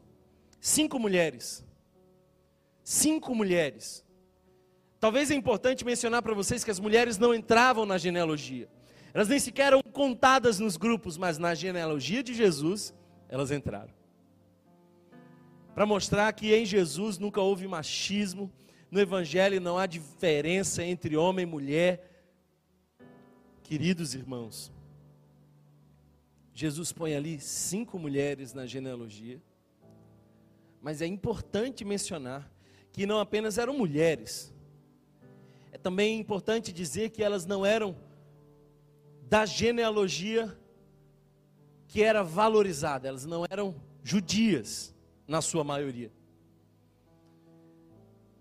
cinco 0.59 0.97
mulheres. 0.97 1.65
Cinco 2.83 3.35
mulheres. 3.35 4.05
Talvez 5.01 5.31
é 5.31 5.33
importante 5.33 5.83
mencionar 5.83 6.21
para 6.21 6.35
vocês 6.35 6.63
que 6.63 6.69
as 6.69 6.79
mulheres 6.79 7.17
não 7.17 7.33
entravam 7.33 7.87
na 7.87 7.97
genealogia. 7.97 8.69
Elas 9.11 9.27
nem 9.27 9.39
sequer 9.39 9.67
eram 9.67 9.81
contadas 9.81 10.59
nos 10.59 10.77
grupos, 10.77 11.17
mas 11.17 11.39
na 11.39 11.55
genealogia 11.55 12.21
de 12.21 12.35
Jesus, 12.35 12.93
elas 13.27 13.49
entraram. 13.49 13.91
Para 15.73 15.87
mostrar 15.87 16.31
que 16.33 16.53
em 16.53 16.65
Jesus 16.67 17.17
nunca 17.17 17.41
houve 17.41 17.67
machismo, 17.67 18.53
no 18.91 18.99
Evangelho 18.99 19.59
não 19.59 19.75
há 19.75 19.87
diferença 19.87 20.83
entre 20.83 21.17
homem 21.17 21.43
e 21.43 21.49
mulher. 21.49 22.27
Queridos 23.63 24.13
irmãos, 24.13 24.71
Jesus 26.53 26.91
põe 26.91 27.15
ali 27.15 27.39
cinco 27.39 27.97
mulheres 27.97 28.53
na 28.53 28.67
genealogia, 28.67 29.41
mas 30.79 31.01
é 31.01 31.07
importante 31.07 31.83
mencionar 31.83 32.51
que 32.91 33.07
não 33.07 33.19
apenas 33.19 33.57
eram 33.57 33.75
mulheres, 33.75 34.53
é 35.71 35.77
também 35.77 36.19
importante 36.19 36.71
dizer 36.71 37.09
que 37.09 37.23
elas 37.23 37.45
não 37.45 37.65
eram 37.65 37.95
da 39.29 39.45
genealogia 39.45 40.57
que 41.87 42.03
era 42.03 42.23
valorizada, 42.23 43.07
elas 43.07 43.25
não 43.25 43.45
eram 43.49 43.75
judias, 44.03 44.93
na 45.31 45.41
sua 45.41 45.63
maioria. 45.63 46.11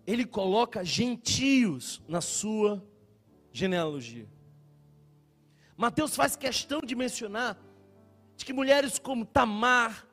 Ele 0.05 0.25
coloca 0.25 0.85
gentios 0.85 2.03
na 2.09 2.21
sua 2.21 2.85
genealogia. 3.53 4.29
Mateus 5.77 6.17
faz 6.17 6.35
questão 6.35 6.81
de 6.81 6.97
mencionar 6.97 7.57
de 8.37 8.45
que 8.45 8.53
mulheres 8.53 8.99
como 8.99 9.25
Tamar, 9.25 10.05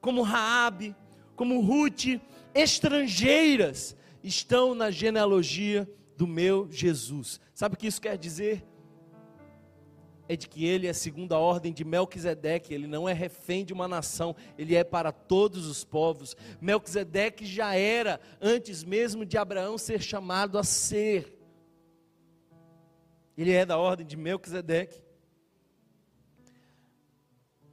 como 0.00 0.22
Raabe, 0.22 0.96
como 1.36 1.60
Ruth, 1.60 2.20
estrangeiras, 2.52 3.96
estão 4.20 4.74
na 4.74 4.90
genealogia 4.90 5.88
do 6.16 6.26
meu 6.26 6.70
Jesus. 6.70 7.40
Sabe 7.54 7.74
o 7.74 7.78
que 7.78 7.86
isso 7.86 8.00
quer 8.00 8.16
dizer? 8.16 8.64
É 10.28 10.34
de 10.34 10.48
que 10.48 10.64
ele 10.64 10.88
é 10.88 10.92
segundo 10.92 11.34
a 11.34 11.38
ordem 11.38 11.72
de 11.72 11.84
Melquisedeque, 11.84 12.74
ele 12.74 12.86
não 12.86 13.08
é 13.08 13.12
refém 13.12 13.64
de 13.64 13.72
uma 13.72 13.86
nação, 13.86 14.34
ele 14.58 14.74
é 14.74 14.82
para 14.82 15.12
todos 15.12 15.66
os 15.66 15.84
povos. 15.84 16.36
Melquisedeque 16.60 17.46
já 17.46 17.74
era 17.74 18.20
antes 18.40 18.82
mesmo 18.82 19.24
de 19.24 19.38
Abraão 19.38 19.78
ser 19.78 20.02
chamado 20.02 20.58
a 20.58 20.64
ser. 20.64 21.38
Ele 23.38 23.52
é 23.52 23.64
da 23.64 23.78
ordem 23.78 24.06
de 24.06 24.16
Melquisedeque 24.16 25.06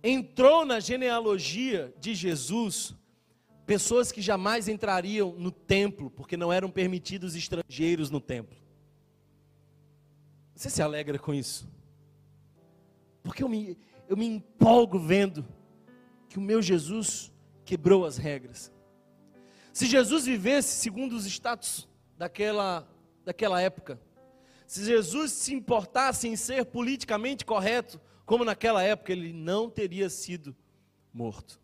entrou 0.04 0.66
na 0.66 0.82
genealogia 0.82 1.94
de 1.98 2.14
Jesus 2.14 2.94
pessoas 3.66 4.12
que 4.12 4.22
jamais 4.22 4.68
entrariam 4.68 5.34
no 5.38 5.52
templo, 5.52 6.10
porque 6.12 6.36
não 6.38 6.52
eram 6.52 6.70
permitidos 6.70 7.36
estrangeiros 7.36 8.10
no 8.10 8.20
templo. 8.20 8.58
Você 10.56 10.70
se 10.70 10.82
alegra 10.82 11.18
com 11.18 11.34
isso? 11.34 11.68
Porque 13.24 13.44
eu 13.44 13.50
me, 13.50 13.78
eu 14.08 14.18
me 14.18 14.26
empolgo 14.26 15.00
vendo 15.00 15.46
que 16.30 16.38
o 16.38 16.42
meu 16.42 16.62
Jesus 16.62 17.32
quebrou 17.66 18.06
as 18.06 18.18
regras. 18.18 18.72
Se 19.72 19.86
Jesus 19.86 20.26
vivesse 20.26 20.76
segundo 20.78 21.14
os 21.14 21.26
status 21.26 21.88
daquela, 22.18 22.88
daquela 23.26 23.62
época, 23.62 24.00
se 24.68 24.86
Jesus 24.86 25.32
se 25.32 25.54
importasse 25.54 26.28
em 26.28 26.36
ser 26.36 26.66
politicamente 26.66 27.46
correto, 27.46 28.00
como 28.26 28.46
naquela 28.46 28.84
época 28.84 29.12
ele 29.12 29.34
não 29.34 29.70
teria 29.70 30.10
sido 30.10 30.56
morto. 31.14 31.63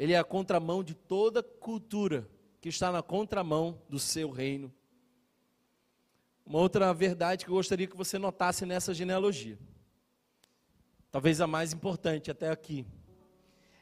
Ele 0.00 0.14
é 0.14 0.18
a 0.18 0.24
contramão 0.24 0.82
de 0.82 0.94
toda 0.94 1.42
cultura 1.42 2.26
que 2.58 2.70
está 2.70 2.90
na 2.90 3.02
contramão 3.02 3.82
do 3.86 3.98
seu 3.98 4.30
reino. 4.30 4.72
Uma 6.42 6.58
outra 6.58 6.90
verdade 6.94 7.44
que 7.44 7.50
eu 7.50 7.54
gostaria 7.54 7.86
que 7.86 7.98
você 7.98 8.18
notasse 8.18 8.64
nessa 8.64 8.94
genealogia, 8.94 9.58
talvez 11.12 11.38
a 11.38 11.46
mais 11.46 11.74
importante 11.74 12.30
até 12.30 12.48
aqui, 12.48 12.86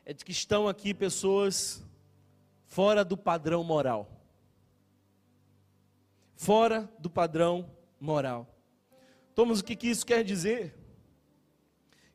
é 0.05 0.13
de 0.13 0.25
que 0.25 0.33
estão 0.33 0.67
aqui 0.67 0.93
pessoas 0.93 1.87
fora 2.67 3.05
do 3.05 3.17
padrão 3.17 3.63
moral. 3.63 4.11
Fora 6.35 6.93
do 6.99 7.09
padrão 7.09 7.71
moral. 8.01 8.53
Thomas, 9.37 9.61
o 9.61 9.65
que, 9.65 9.77
que 9.77 9.87
isso 9.87 10.05
quer 10.05 10.25
dizer? 10.25 10.77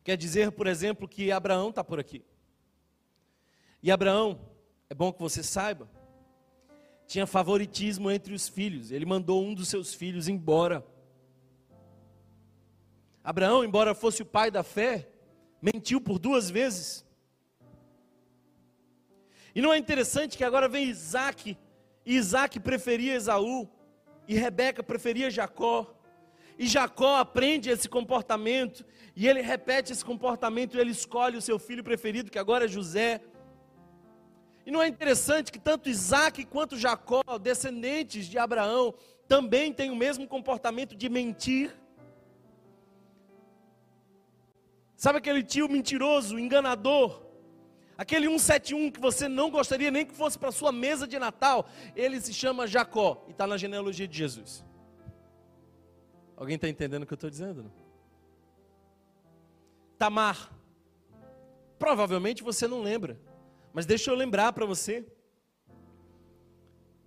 Quer 0.04 0.18
dizer, 0.18 0.52
por 0.52 0.66
exemplo, 0.66 1.08
que 1.08 1.32
Abraão 1.32 1.70
está 1.70 1.82
por 1.82 1.98
aqui. 1.98 2.22
E 3.84 3.90
Abraão, 3.90 4.40
é 4.88 4.94
bom 4.94 5.12
que 5.12 5.20
você 5.20 5.42
saiba, 5.42 5.86
tinha 7.06 7.26
favoritismo 7.26 8.10
entre 8.10 8.32
os 8.32 8.48
filhos. 8.48 8.90
Ele 8.90 9.04
mandou 9.04 9.44
um 9.44 9.52
dos 9.52 9.68
seus 9.68 9.92
filhos 9.92 10.26
embora. 10.26 10.82
Abraão, 13.22 13.62
embora 13.62 13.94
fosse 13.94 14.22
o 14.22 14.24
pai 14.24 14.50
da 14.50 14.62
fé, 14.62 15.06
mentiu 15.60 16.00
por 16.00 16.18
duas 16.18 16.48
vezes. 16.48 17.04
E 19.54 19.60
não 19.60 19.70
é 19.70 19.76
interessante 19.76 20.38
que 20.38 20.44
agora 20.44 20.66
vem 20.66 20.88
Isaac, 20.88 21.54
e 22.06 22.16
Isaac 22.16 22.58
preferia 22.60 23.12
Esaú, 23.12 23.68
e 24.26 24.34
Rebeca 24.34 24.82
preferia 24.82 25.30
Jacó. 25.30 25.94
E 26.58 26.66
Jacó 26.66 27.16
aprende 27.16 27.68
esse 27.68 27.86
comportamento, 27.86 28.82
e 29.14 29.28
ele 29.28 29.42
repete 29.42 29.92
esse 29.92 30.02
comportamento, 30.02 30.74
e 30.74 30.80
ele 30.80 30.92
escolhe 30.92 31.36
o 31.36 31.42
seu 31.42 31.58
filho 31.58 31.84
preferido, 31.84 32.30
que 32.30 32.38
agora 32.38 32.64
é 32.64 32.68
José. 32.68 33.20
E 34.66 34.70
não 34.70 34.82
é 34.82 34.88
interessante 34.88 35.52
que 35.52 35.58
tanto 35.58 35.88
Isaac 35.88 36.44
quanto 36.46 36.78
Jacó, 36.78 37.22
descendentes 37.38 38.26
de 38.26 38.38
Abraão, 38.38 38.94
também 39.28 39.72
têm 39.72 39.90
o 39.90 39.96
mesmo 39.96 40.26
comportamento 40.26 40.96
de 40.96 41.08
mentir? 41.08 41.74
Sabe 44.96 45.18
aquele 45.18 45.42
tio 45.42 45.68
mentiroso, 45.68 46.38
enganador? 46.38 47.22
Aquele 47.96 48.26
171 48.26 48.90
que 48.90 48.98
você 48.98 49.28
não 49.28 49.50
gostaria 49.50 49.90
nem 49.90 50.04
que 50.04 50.14
fosse 50.14 50.38
para 50.38 50.50
sua 50.50 50.72
mesa 50.72 51.06
de 51.06 51.18
Natal, 51.18 51.68
ele 51.94 52.20
se 52.20 52.32
chama 52.32 52.66
Jacó 52.66 53.24
e 53.28 53.30
está 53.32 53.46
na 53.46 53.56
genealogia 53.56 54.08
de 54.08 54.16
Jesus. 54.16 54.64
Alguém 56.36 56.56
está 56.56 56.68
entendendo 56.68 57.04
o 57.04 57.06
que 57.06 57.12
eu 57.12 57.16
estou 57.16 57.30
dizendo? 57.30 57.64
Não? 57.64 57.72
Tamar. 59.96 60.50
Provavelmente 61.78 62.42
você 62.42 62.66
não 62.66 62.82
lembra, 62.82 63.20
mas 63.74 63.84
deixa 63.84 64.10
eu 64.10 64.14
lembrar 64.14 64.54
para 64.54 64.64
você. 64.64 65.06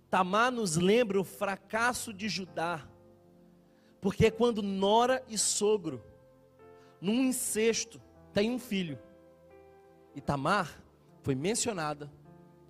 Tamar 0.08 0.52
nos 0.52 0.76
lembra 0.76 1.20
o 1.20 1.24
fracasso 1.24 2.12
de 2.12 2.28
Judá, 2.28 2.88
porque 4.00 4.26
é 4.26 4.30
quando 4.30 4.62
nora 4.62 5.24
e 5.28 5.36
sogro, 5.36 6.00
num 7.00 7.24
incesto, 7.24 8.00
tem 8.32 8.50
um 8.50 8.58
filho. 8.58 8.98
E 10.14 10.20
Tamar 10.20 10.80
foi 11.22 11.34
mencionada 11.34 12.12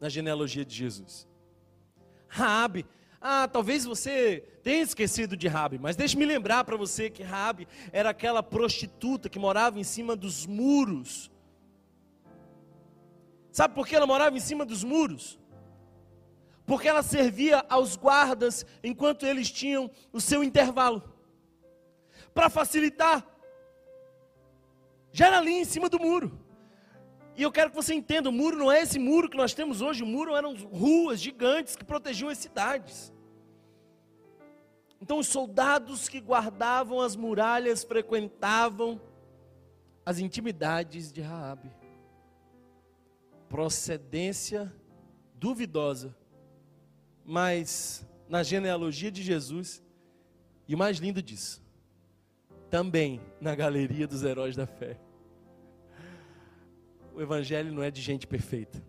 na 0.01 0.09
genealogia 0.09 0.65
de 0.65 0.75
Jesus. 0.75 1.29
Raabe 2.27 2.87
ah, 3.21 3.49
talvez 3.49 3.85
você 3.85 4.45
tenha 4.63 4.83
esquecido 4.83 5.37
de 5.37 5.49
Rabi, 5.49 5.79
mas 5.79 5.97
deixe-me 5.97 6.25
lembrar 6.25 6.63
para 6.63 6.77
você 6.77 7.11
que 7.11 7.23
Rabi 7.23 7.67
era 7.93 8.11
aquela 8.11 8.43
prostituta 8.43 9.29
que 9.29 9.39
morava 9.39 9.79
em 9.79 9.85
cima 9.85 10.15
dos 10.15 10.47
muros. 10.47 11.31
Sabe 13.59 13.75
por 13.75 13.89
que 13.89 13.97
ela 13.97 14.07
morava 14.07 14.37
em 14.37 14.41
cima 14.41 14.65
dos 14.65 14.85
muros? 14.85 15.37
Porque 16.65 16.87
ela 16.87 17.03
servia 17.03 17.67
aos 17.69 17.97
guardas 17.97 18.65
enquanto 18.85 19.27
eles 19.27 19.51
tinham 19.51 19.91
o 20.13 20.21
seu 20.21 20.45
intervalo. 20.45 21.03
Para 22.33 22.49
facilitar. 22.49 23.27
Já 25.11 25.27
era 25.27 25.39
ali 25.39 25.55
em 25.55 25.65
cima 25.65 25.89
do 25.89 25.99
muro. 25.99 26.39
E 27.37 27.43
eu 27.43 27.51
quero 27.51 27.71
que 27.71 27.75
você 27.75 27.95
entenda: 27.95 28.29
o 28.29 28.33
muro 28.33 28.57
não 28.57 28.71
é 28.71 28.81
esse 28.81 28.97
muro 28.97 29.29
que 29.29 29.37
nós 29.37 29.55
temos 29.55 29.83
hoje, 29.83 30.05
o 30.05 30.07
muro 30.07 30.37
eram 30.37 30.55
ruas 30.55 31.19
gigantes 31.19 31.75
que 31.75 31.85
protegiam 31.85 32.31
as 32.31 32.39
cidades. 32.39 33.13
Então, 35.03 35.19
os 35.19 35.27
soldados 35.27 36.09
que 36.09 36.21
guardavam 36.21 37.01
as 37.01 37.17
muralhas 37.17 37.83
frequentavam 37.83 39.01
as 40.07 40.21
intimidades 40.21 41.11
de 41.11 41.23
Raabe. 41.23 41.78
Procedência 43.49 44.73
duvidosa, 45.35 46.15
mas 47.25 48.07
na 48.29 48.43
genealogia 48.43 49.11
de 49.11 49.23
Jesus, 49.23 49.83
e 50.67 50.75
o 50.75 50.79
mais 50.79 50.99
lindo 50.99 51.23
disso, 51.23 51.63
também 52.71 53.21
na 53.41 53.55
galeria 53.55 54.07
dos 54.07 54.23
heróis 54.23 54.55
da 54.55 54.67
fé 54.67 54.99
o 57.19 57.21
evangelho 57.21 57.73
não 57.73 57.83
é 57.83 57.91
de 57.91 58.01
gente 58.01 58.29
perfeita. 58.29 58.81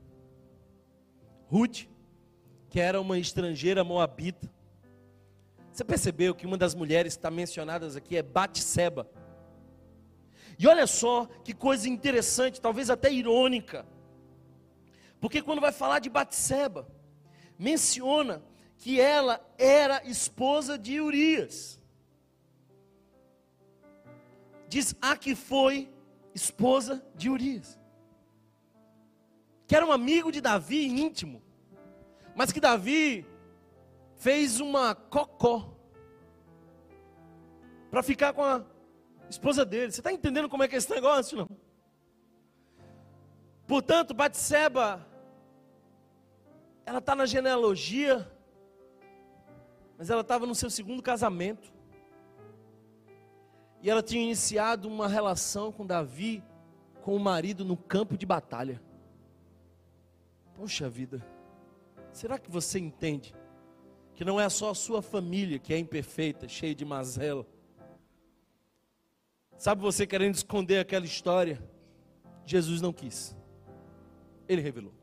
Ruth, 1.47 1.87
que 2.69 2.79
era 2.79 3.01
uma 3.01 3.17
estrangeira 3.17 3.83
moabita. 3.83 4.47
Você 5.73 5.83
percebeu 5.83 6.35
que 6.35 6.45
uma 6.45 6.55
das 6.55 6.75
mulheres 6.75 7.13
que 7.13 7.17
está 7.17 7.31
mencionadas 7.31 7.95
aqui 7.95 8.15
é 8.15 8.21
Batseba. 8.21 9.09
E 10.59 10.67
olha 10.67 10.85
só 10.85 11.25
que 11.43 11.55
coisa 11.55 11.89
interessante, 11.89 12.61
talvez 12.61 12.91
até 12.91 13.11
irônica. 13.11 13.83
Porque 15.19 15.41
quando 15.41 15.61
vai 15.61 15.71
falar 15.71 15.99
de 15.99 16.09
Batseba, 16.09 16.87
menciona 17.57 18.41
que 18.77 18.99
ela 18.99 19.45
era 19.57 20.01
esposa 20.05 20.77
de 20.77 21.01
Urias. 21.01 21.79
Diz 24.67 24.95
a 25.01 25.17
que 25.17 25.35
foi 25.35 25.91
esposa 26.33 27.03
de 27.15 27.29
Urias 27.29 27.79
que 29.69 29.75
era 29.75 29.85
um 29.85 29.91
amigo 29.91 30.31
de 30.31 30.41
Davi 30.41 30.87
íntimo, 30.87 31.43
mas 32.35 32.51
que 32.51 32.59
Davi 32.59 33.23
fez 34.15 34.59
uma 34.59 34.95
cocó 34.95 35.77
para 37.91 38.01
ficar 38.01 38.33
com 38.33 38.43
a 38.43 38.65
esposa 39.29 39.63
dele. 39.63 39.91
Você 39.91 39.99
está 39.99 40.11
entendendo 40.11 40.49
como 40.49 40.63
é 40.63 40.67
que 40.67 40.73
é 40.73 40.79
esse 40.79 40.89
negócio, 40.89 41.37
não? 41.37 41.49
Portanto, 43.67 44.11
Batseba, 44.11 45.07
ela 46.89 46.97
está 46.97 47.13
na 47.13 47.27
genealogia, 47.27 48.27
mas 49.95 50.09
ela 50.09 50.21
estava 50.21 50.47
no 50.47 50.55
seu 50.55 50.71
segundo 50.71 51.03
casamento. 51.03 51.71
E 53.79 53.91
ela 53.91 54.01
tinha 54.01 54.23
iniciado 54.23 54.87
uma 54.87 55.07
relação 55.07 55.71
com 55.71 55.85
Davi, 55.85 56.43
com 57.03 57.15
o 57.15 57.19
marido 57.19 57.63
no 57.63 57.77
campo 57.77 58.17
de 58.17 58.25
batalha. 58.25 58.81
Poxa 60.55 60.89
vida, 60.89 61.23
será 62.11 62.39
que 62.39 62.49
você 62.49 62.79
entende 62.79 63.35
que 64.15 64.25
não 64.25 64.41
é 64.41 64.49
só 64.49 64.71
a 64.71 64.75
sua 64.75 64.99
família 64.99 65.59
que 65.59 65.71
é 65.71 65.77
imperfeita, 65.77 66.47
cheia 66.47 66.73
de 66.73 66.85
mazela? 66.85 67.45
Sabe 69.59 69.83
você 69.83 70.07
querendo 70.07 70.33
esconder 70.33 70.79
aquela 70.79 71.05
história? 71.05 71.61
Jesus 72.47 72.81
não 72.81 72.91
quis. 72.91 73.37
Ele 74.47 74.59
revelou. 74.59 74.98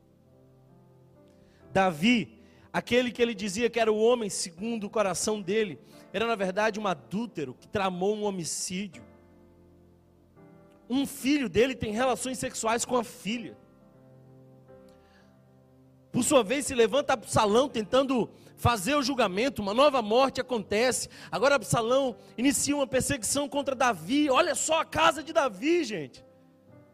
Davi, 1.76 2.40
aquele 2.72 3.10
que 3.10 3.20
ele 3.20 3.34
dizia 3.34 3.68
que 3.68 3.78
era 3.78 3.92
o 3.92 3.98
homem 3.98 4.30
segundo 4.30 4.84
o 4.84 4.90
coração 4.90 5.42
dele, 5.42 5.78
era 6.10 6.26
na 6.26 6.34
verdade 6.34 6.80
um 6.80 6.86
adúltero 6.86 7.52
que 7.52 7.68
tramou 7.68 8.16
um 8.16 8.24
homicídio. 8.24 9.04
Um 10.88 11.04
filho 11.06 11.50
dele 11.50 11.74
tem 11.74 11.92
relações 11.92 12.38
sexuais 12.38 12.86
com 12.86 12.96
a 12.96 13.04
filha. 13.04 13.58
Por 16.10 16.24
sua 16.24 16.42
vez, 16.42 16.64
se 16.64 16.74
levanta 16.74 17.12
Absalão 17.12 17.68
tentando 17.68 18.30
fazer 18.56 18.94
o 18.94 19.02
julgamento, 19.02 19.60
uma 19.60 19.74
nova 19.74 20.00
morte 20.00 20.40
acontece. 20.40 21.10
Agora 21.30 21.56
Absalão 21.56 22.16
inicia 22.38 22.74
uma 22.74 22.86
perseguição 22.86 23.50
contra 23.50 23.74
Davi. 23.74 24.30
Olha 24.30 24.54
só 24.54 24.80
a 24.80 24.84
casa 24.86 25.22
de 25.22 25.30
Davi, 25.30 25.84
gente. 25.84 26.24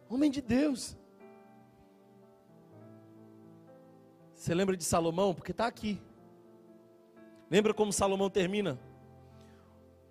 Homem 0.08 0.28
de 0.28 0.42
Deus. 0.42 0.96
Você 4.42 4.56
lembra 4.56 4.76
de 4.76 4.82
Salomão? 4.82 5.32
Porque 5.32 5.52
está 5.52 5.68
aqui. 5.68 6.02
Lembra 7.48 7.72
como 7.72 7.92
Salomão 7.92 8.28
termina? 8.28 8.76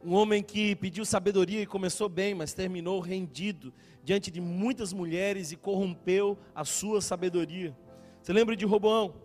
Um 0.01 0.13
homem 0.13 0.41
que 0.41 0.73
pediu 0.77 1.03
sabedoria 1.03 1.61
e 1.61 1.65
começou 1.65 2.07
bem, 2.07 2.33
mas 2.33 2.53
terminou 2.53 3.01
rendido 3.01 3.73
diante 4.01 4.31
de 4.31 4.39
muitas 4.39 4.93
mulheres 4.93 5.51
e 5.51 5.57
corrompeu 5.57 6.39
a 6.55 6.63
sua 6.63 7.01
sabedoria. 7.01 7.77
Você 8.23 8.31
lembra 8.31 8.55
de 8.55 8.65
Roboão? 8.65 9.15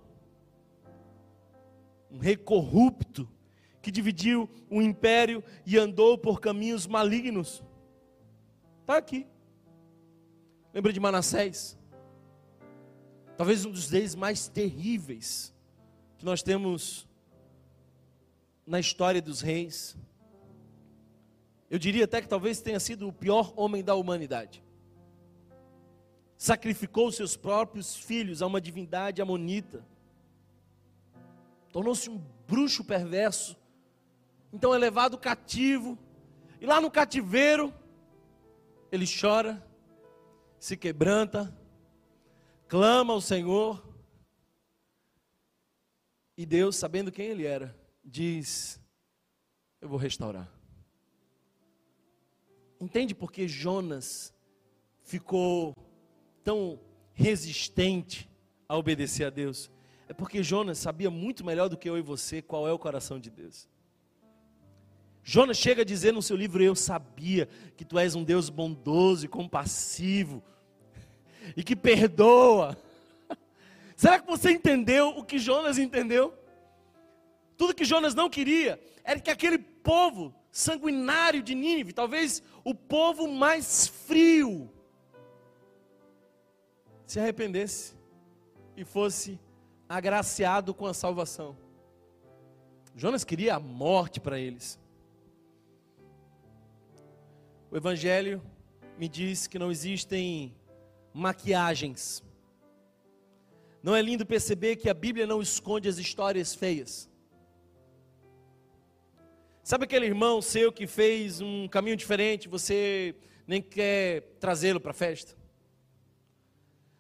Um 2.11 2.19
rei 2.19 2.37
corrupto 2.37 3.29
que 3.81 3.93
dividiu 3.93 4.51
o 4.69 4.83
império 4.83 5.41
e 5.65 5.79
andou 5.79 6.19
por 6.19 6.41
caminhos 6.41 6.85
malignos. 6.85 7.63
Está 8.81 8.97
aqui. 8.97 9.25
Lembra 10.75 10.93
de 10.93 10.99
Manassés? 10.99 11.76
Talvez 13.37 13.65
um 13.67 13.71
dos 13.71 13.91
reis 13.91 14.15
mais 14.15 14.49
terríveis 14.49 15.55
que 16.17 16.25
nós 16.25 16.43
temos 16.43 17.07
na 18.67 18.81
história 18.81 19.21
dos 19.21 19.43
reis. 19.43 19.97
Eu 21.69 21.79
diria 21.79 22.05
até 22.05 22.23
que 22.23 22.29
talvez 22.29 22.61
tenha 22.61 22.81
sido 22.81 23.07
o 23.07 23.13
pior 23.13 23.53
homem 23.57 23.85
da 23.85 23.95
humanidade. 23.95 24.65
Sacrificou 26.39 27.13
seus 27.13 27.37
próprios 27.37 27.95
filhos 27.95 28.41
a 28.41 28.47
uma 28.47 28.61
divindade 28.61 29.21
amonita, 29.21 29.85
tornou-se 31.73 32.09
um 32.09 32.23
bruxo 32.47 32.85
perverso, 32.85 33.57
então 34.53 34.75
é 34.75 34.79
levado 34.79 35.19
cativo, 35.19 35.99
e 36.61 36.67
lá 36.67 36.81
no 36.81 36.91
cativeiro, 36.91 37.73
ele 38.93 39.07
chora, 39.07 39.67
se 40.59 40.77
quebranta, 40.77 41.55
clama 42.69 43.13
ao 43.13 43.21
Senhor, 43.21 43.83
e 46.37 46.45
Deus, 46.45 46.77
sabendo 46.77 47.11
quem 47.11 47.27
ele 47.27 47.47
era, 47.47 47.75
diz: 48.05 48.81
Eu 49.81 49.89
vou 49.89 49.99
restaurar. 49.99 50.51
Entende 52.79 53.15
por 53.15 53.33
que 53.33 53.49
Jonas 53.49 54.35
ficou 55.03 55.75
tão 56.45 56.79
resistente 57.15 58.29
a 58.69 58.77
obedecer 58.77 59.25
a 59.25 59.31
Deus? 59.31 59.71
É 60.09 60.13
porque 60.13 60.43
Jonas 60.43 60.79
sabia 60.79 61.11
muito 61.11 61.45
melhor 61.45 61.69
do 61.69 61.77
que 61.77 61.89
eu 61.89 61.97
e 61.97 62.03
você 62.03 62.43
qual 62.43 62.69
é 62.69 62.73
o 62.73 62.79
coração 62.79 63.19
de 63.19 63.31
Deus. 63.31 63.67
Jonas 65.25 65.57
chega 65.57 65.83
a 65.83 65.85
dizer 65.85 66.13
no 66.13 66.23
seu 66.23 66.37
livro: 66.37 66.63
Eu 66.63 66.77
sabia 66.77 67.49
que 67.77 67.85
tu 67.85 67.99
és 67.99 68.15
um 68.15 68.23
Deus 68.23 68.51
bondoso 68.51 69.25
e 69.25 69.29
compassivo, 69.29 70.45
e 71.57 71.63
que 71.63 71.77
perdoa. 71.77 72.77
Será 73.97 74.19
que 74.19 74.27
você 74.27 74.51
entendeu 74.51 75.09
o 75.09 75.25
que 75.25 75.39
Jonas 75.39 75.79
entendeu? 75.79 76.33
Tudo 77.57 77.75
que 77.75 77.85
Jonas 77.85 78.15
não 78.15 78.31
queria 78.31 78.81
era 79.05 79.21
que 79.21 79.31
aquele 79.31 79.59
povo 79.59 80.35
sanguinário 80.51 81.43
de 81.43 81.55
Nínive, 81.55 81.93
talvez 81.93 82.43
o 82.65 82.75
povo 82.75 83.29
mais 83.29 83.87
frio, 83.87 84.71
se 87.07 87.21
arrependesse 87.21 87.95
e 88.77 88.85
fosse 88.85 89.39
agraciado 89.89 90.75
com 90.75 90.87
a 90.87 90.95
salvação. 90.95 91.57
Jonas 92.97 93.25
queria 93.25 93.57
a 93.57 93.61
morte 93.61 94.19
para 94.19 94.39
eles. 94.39 94.81
O 97.71 97.77
Evangelho 97.77 98.43
me 98.99 99.07
diz 99.07 99.47
que 99.47 99.59
não 99.59 99.71
existem 99.71 100.56
maquiagens. 101.17 102.23
Não 103.83 103.97
é 103.97 104.03
lindo 104.03 104.27
perceber 104.27 104.77
que 104.77 104.91
a 104.91 104.95
Bíblia 104.95 105.27
não 105.27 105.41
esconde 105.41 105.89
as 105.89 105.97
histórias 105.97 106.55
feias. 106.55 107.09
Sabe 109.63 109.85
aquele 109.85 110.05
irmão 110.07 110.43
seu 110.43 110.71
que 110.71 110.87
fez 110.87 111.41
um 111.41 111.67
caminho 111.69 111.97
diferente, 111.97 112.49
você 112.49 113.17
nem 113.47 113.63
quer 113.63 114.37
trazê-lo 114.39 114.79
para 114.79 114.91
a 114.91 114.95
festa? 114.95 115.35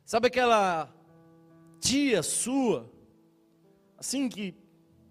Sabe 0.05 0.29
aquela 0.29 0.93
tia 1.79 2.23
sua, 2.23 2.91
assim 3.99 4.29
que 4.29 4.55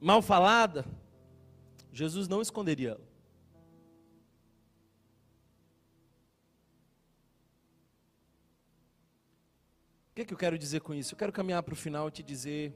mal 0.01 0.21
falada? 0.21 0.83
Jesus 1.93 2.27
não 2.27 2.41
esconderia 2.41 2.91
ela. 2.91 3.14
O 10.15 10.17
que, 10.17 10.21
é 10.21 10.25
que 10.25 10.33
eu 10.33 10.37
quero 10.37 10.57
dizer 10.57 10.79
com 10.79 10.93
isso? 10.93 11.13
Eu 11.13 11.17
quero 11.17 11.33
caminhar 11.33 11.61
para 11.61 11.73
o 11.73 11.75
final 11.75 12.07
e 12.07 12.11
te 12.11 12.23
dizer 12.23 12.73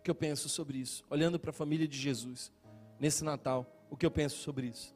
o 0.00 0.02
que 0.02 0.10
eu 0.10 0.14
penso 0.14 0.48
sobre 0.48 0.78
isso, 0.78 1.04
olhando 1.08 1.38
para 1.38 1.50
a 1.50 1.52
família 1.52 1.86
de 1.86 1.96
Jesus, 1.96 2.50
nesse 2.98 3.22
Natal, 3.22 3.64
o 3.88 3.96
que 3.96 4.04
eu 4.04 4.10
penso 4.10 4.38
sobre 4.38 4.66
isso. 4.66 4.92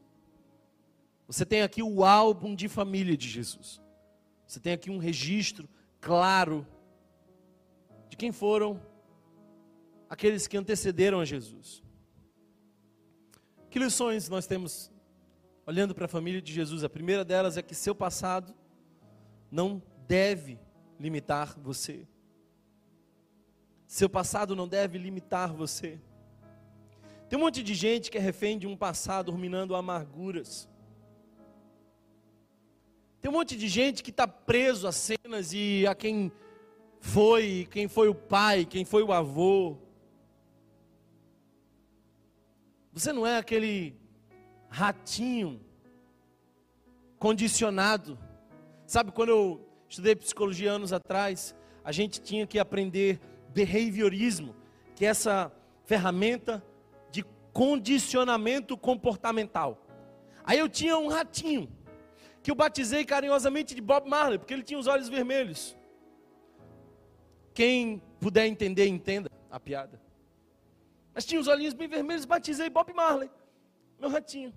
Você 1.28 1.46
tem 1.46 1.62
aqui 1.62 1.85
o 1.85 2.02
álbum 2.02 2.57
de 2.57 2.68
família 2.68 3.16
de 3.16 3.28
Jesus, 3.28 3.80
você 4.44 4.59
tem 4.59 4.72
aqui 4.72 4.90
um 4.90 4.98
registro 4.98 5.68
claro 6.00 6.66
de 8.09 8.16
quem 8.16 8.33
foram 8.33 8.83
aqueles 10.11 10.48
que 10.48 10.57
antecederam 10.57 11.20
a 11.20 11.24
Jesus. 11.24 11.80
Que 13.70 13.78
lições 13.78 14.28
nós 14.28 14.48
temos 14.48 14.90
olhando 15.64 15.94
para 15.94 16.07
a 16.07 16.09
família 16.09 16.42
de 16.42 16.52
Jesus? 16.52 16.83
A 16.83 16.90
primeira 16.90 17.24
delas 17.24 17.57
é 17.57 17.62
que 17.62 17.72
seu 17.72 17.94
passado 17.94 18.52
não 19.48 19.80
deve 20.09 20.59
limitar 21.05 21.55
você. 21.61 22.09
Seu 23.87 24.09
passado 24.09 24.57
não 24.57 24.67
deve 24.67 24.97
limitar 24.97 25.53
você. 25.53 26.01
Tem 27.29 27.38
um 27.38 27.43
monte 27.43 27.62
de 27.62 27.75
gente 27.75 28.11
que 28.11 28.17
é 28.17 28.21
refém 28.21 28.59
de 28.59 28.67
um 28.67 28.75
passado 28.75 29.31
ruminando 29.31 29.77
amarguras. 29.77 30.67
Tem 33.21 33.31
um 33.31 33.35
monte 33.35 33.55
de 33.55 33.69
gente 33.69 34.03
que 34.03 34.09
está 34.09 34.27
preso 34.27 34.88
a 34.88 34.93
cenas 34.93 35.53
e 35.53 35.87
a 35.87 35.95
quem 35.95 36.33
foi, 37.01 37.69
quem 37.71 37.87
foi 37.87 38.09
o 38.09 38.14
pai, 38.14 38.64
quem 38.64 38.87
foi 38.87 39.03
o 39.03 39.12
avô. 39.12 39.77
Você 42.94 43.13
não 43.13 43.27
é 43.27 43.37
aquele 43.37 43.94
ratinho 44.71 45.61
condicionado. 47.19 48.19
Sabe, 48.87 49.13
quando 49.13 49.29
eu 49.29 49.73
estudei 49.88 50.16
psicologia 50.16 50.72
anos 50.72 50.92
atrás, 50.92 51.54
a 51.85 51.92
gente 51.92 52.20
tinha 52.20 52.46
que 52.46 52.58
aprender 52.58 53.20
behaviorismo, 53.50 54.54
que 54.96 55.04
é 55.04 55.08
essa 55.08 55.52
ferramenta 55.85 56.64
de 57.10 57.24
condicionamento 57.52 58.76
comportamental. 58.76 59.87
Aí 60.44 60.58
eu 60.58 60.68
tinha 60.68 60.96
um 60.96 61.08
ratinho 61.08 61.68
que 62.42 62.50
eu 62.50 62.54
batizei 62.54 63.04
carinhosamente 63.04 63.74
de 63.74 63.80
Bob 63.80 64.08
Marley, 64.08 64.38
porque 64.38 64.52
ele 64.52 64.62
tinha 64.62 64.78
os 64.78 64.87
olhos 64.87 65.08
vermelhos. 65.08 65.76
Quem 67.54 68.02
puder 68.20 68.46
entender, 68.46 68.87
entenda 68.87 69.30
a 69.50 69.60
piada. 69.60 70.00
Mas 71.14 71.24
tinha 71.24 71.40
os 71.40 71.46
olhinhos 71.46 71.74
bem 71.74 71.88
vermelhos, 71.88 72.24
batizei 72.24 72.68
Bob 72.68 72.92
Marley, 72.92 73.30
meu 74.00 74.10
ratinho. 74.10 74.52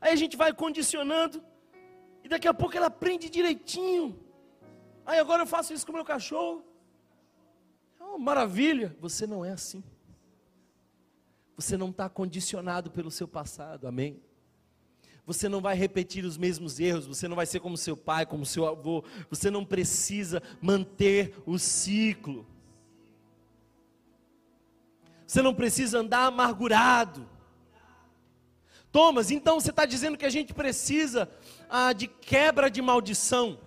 Aí 0.00 0.12
a 0.12 0.16
gente 0.16 0.36
vai 0.36 0.52
condicionando, 0.52 1.44
e 2.24 2.28
daqui 2.28 2.48
a 2.48 2.54
pouco 2.54 2.76
ela 2.76 2.86
aprende 2.86 3.28
direitinho. 3.28 4.18
Aí 5.04 5.18
agora 5.18 5.42
eu 5.42 5.46
faço 5.46 5.72
isso 5.72 5.84
com 5.84 5.92
o 5.92 5.94
meu 5.96 6.04
cachorro. 6.04 6.64
É 8.00 8.04
uma 8.04 8.18
maravilha. 8.18 8.96
Você 9.00 9.26
não 9.26 9.44
é 9.44 9.52
assim. 9.52 9.82
Você 11.56 11.76
não 11.76 11.90
está 11.90 12.08
condicionado 12.08 12.90
pelo 12.90 13.10
seu 13.10 13.28
passado, 13.28 13.86
amém? 13.86 14.20
Você 15.24 15.48
não 15.48 15.60
vai 15.60 15.76
repetir 15.76 16.24
os 16.24 16.36
mesmos 16.36 16.80
erros, 16.80 17.06
você 17.06 17.28
não 17.28 17.36
vai 17.36 17.46
ser 17.46 17.60
como 17.60 17.76
seu 17.76 17.96
pai, 17.96 18.26
como 18.26 18.44
seu 18.44 18.66
avô, 18.66 19.04
você 19.30 19.50
não 19.50 19.64
precisa 19.64 20.42
manter 20.60 21.40
o 21.46 21.58
ciclo. 21.58 22.44
Você 25.24 25.40
não 25.40 25.54
precisa 25.54 26.00
andar 26.00 26.26
amargurado. 26.26 27.28
Thomas, 28.90 29.30
então 29.30 29.58
você 29.58 29.70
está 29.70 29.86
dizendo 29.86 30.18
que 30.18 30.26
a 30.26 30.30
gente 30.30 30.52
precisa 30.52 31.30
ah, 31.70 31.92
de 31.92 32.06
quebra 32.06 32.68
de 32.68 32.82
maldição? 32.82 33.58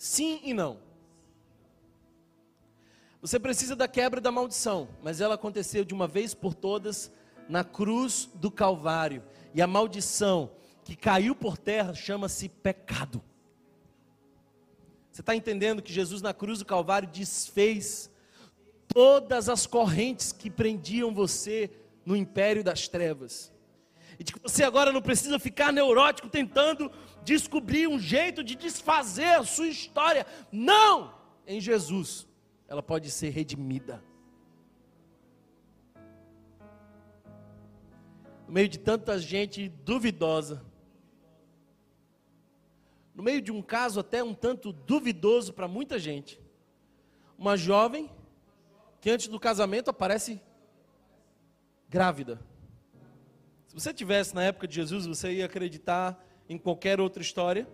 Sim 0.00 0.40
e 0.42 0.54
não. 0.54 0.78
Você 3.20 3.38
precisa 3.38 3.76
da 3.76 3.86
quebra 3.86 4.18
da 4.18 4.32
maldição, 4.32 4.88
mas 5.02 5.20
ela 5.20 5.34
aconteceu 5.34 5.84
de 5.84 5.92
uma 5.92 6.08
vez 6.08 6.32
por 6.32 6.54
todas 6.54 7.12
na 7.46 7.62
cruz 7.62 8.30
do 8.36 8.50
Calvário. 8.50 9.22
E 9.52 9.60
a 9.60 9.66
maldição 9.66 10.52
que 10.84 10.96
caiu 10.96 11.36
por 11.36 11.58
terra 11.58 11.92
chama-se 11.92 12.48
pecado. 12.48 13.22
Você 15.12 15.20
está 15.20 15.36
entendendo 15.36 15.82
que 15.82 15.92
Jesus 15.92 16.22
na 16.22 16.32
cruz 16.32 16.60
do 16.60 16.64
Calvário 16.64 17.06
desfez 17.06 18.10
todas 18.88 19.50
as 19.50 19.66
correntes 19.66 20.32
que 20.32 20.50
prendiam 20.50 21.12
você 21.12 21.70
no 22.06 22.16
império 22.16 22.64
das 22.64 22.88
trevas. 22.88 23.52
E 24.20 24.22
de 24.22 24.32
que 24.32 24.38
você 24.40 24.62
agora 24.62 24.92
não 24.92 25.02
precisa 25.02 25.40
ficar 25.40 25.72
neurótico 25.72 26.28
tentando 26.28 26.92
descobrir 27.24 27.88
um 27.88 27.98
jeito 27.98 28.44
de 28.44 28.54
desfazer 28.54 29.40
a 29.40 29.44
sua 29.44 29.66
história. 29.66 30.24
Não! 30.52 31.12
Em 31.44 31.60
Jesus, 31.60 32.28
ela 32.68 32.82
pode 32.82 33.10
ser 33.10 33.30
redimida. 33.30 34.00
no 38.50 38.54
meio 38.54 38.68
de 38.68 38.80
tanta 38.80 39.16
gente 39.16 39.68
duvidosa, 39.68 40.60
no 43.14 43.22
meio 43.22 43.40
de 43.40 43.52
um 43.52 43.62
caso 43.62 44.00
até 44.00 44.24
um 44.24 44.34
tanto 44.34 44.72
duvidoso 44.72 45.52
para 45.52 45.68
muita 45.68 46.00
gente, 46.00 46.40
uma 47.38 47.56
jovem 47.56 48.10
que 49.00 49.08
antes 49.08 49.28
do 49.28 49.38
casamento 49.38 49.88
aparece 49.88 50.42
grávida. 51.88 52.40
Se 53.70 53.74
você 53.74 53.94
tivesse 53.94 54.34
na 54.34 54.42
época 54.42 54.66
de 54.66 54.74
Jesus, 54.74 55.06
você 55.06 55.32
ia 55.32 55.46
acreditar 55.46 56.20
em 56.48 56.58
qualquer 56.58 57.00
outra 57.00 57.22
história. 57.22 57.66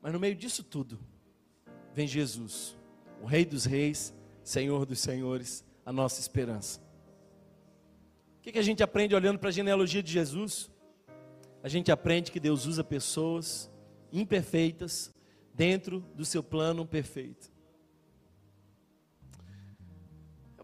Mas 0.00 0.12
no 0.12 0.20
meio 0.20 0.36
disso 0.36 0.62
tudo, 0.62 0.98
vem 1.92 2.06
Jesus, 2.06 2.78
o 3.20 3.26
Rei 3.26 3.44
dos 3.44 3.64
Reis, 3.64 4.14
Senhor 4.44 4.86
dos 4.86 5.00
Senhores, 5.00 5.64
a 5.84 5.92
nossa 5.92 6.20
esperança 6.20 6.86
que, 8.46 8.52
que 8.52 8.58
a 8.60 8.62
gente 8.62 8.80
aprende 8.80 9.12
olhando 9.12 9.40
para 9.40 9.48
a 9.48 9.52
genealogia 9.52 10.00
de 10.00 10.12
Jesus? 10.12 10.70
A 11.64 11.68
gente 11.68 11.90
aprende 11.90 12.30
que 12.30 12.38
Deus 12.38 12.64
usa 12.64 12.84
pessoas 12.84 13.68
imperfeitas 14.12 15.12
dentro 15.52 15.98
do 16.14 16.24
seu 16.24 16.44
plano 16.44 16.86
perfeito. 16.86 17.50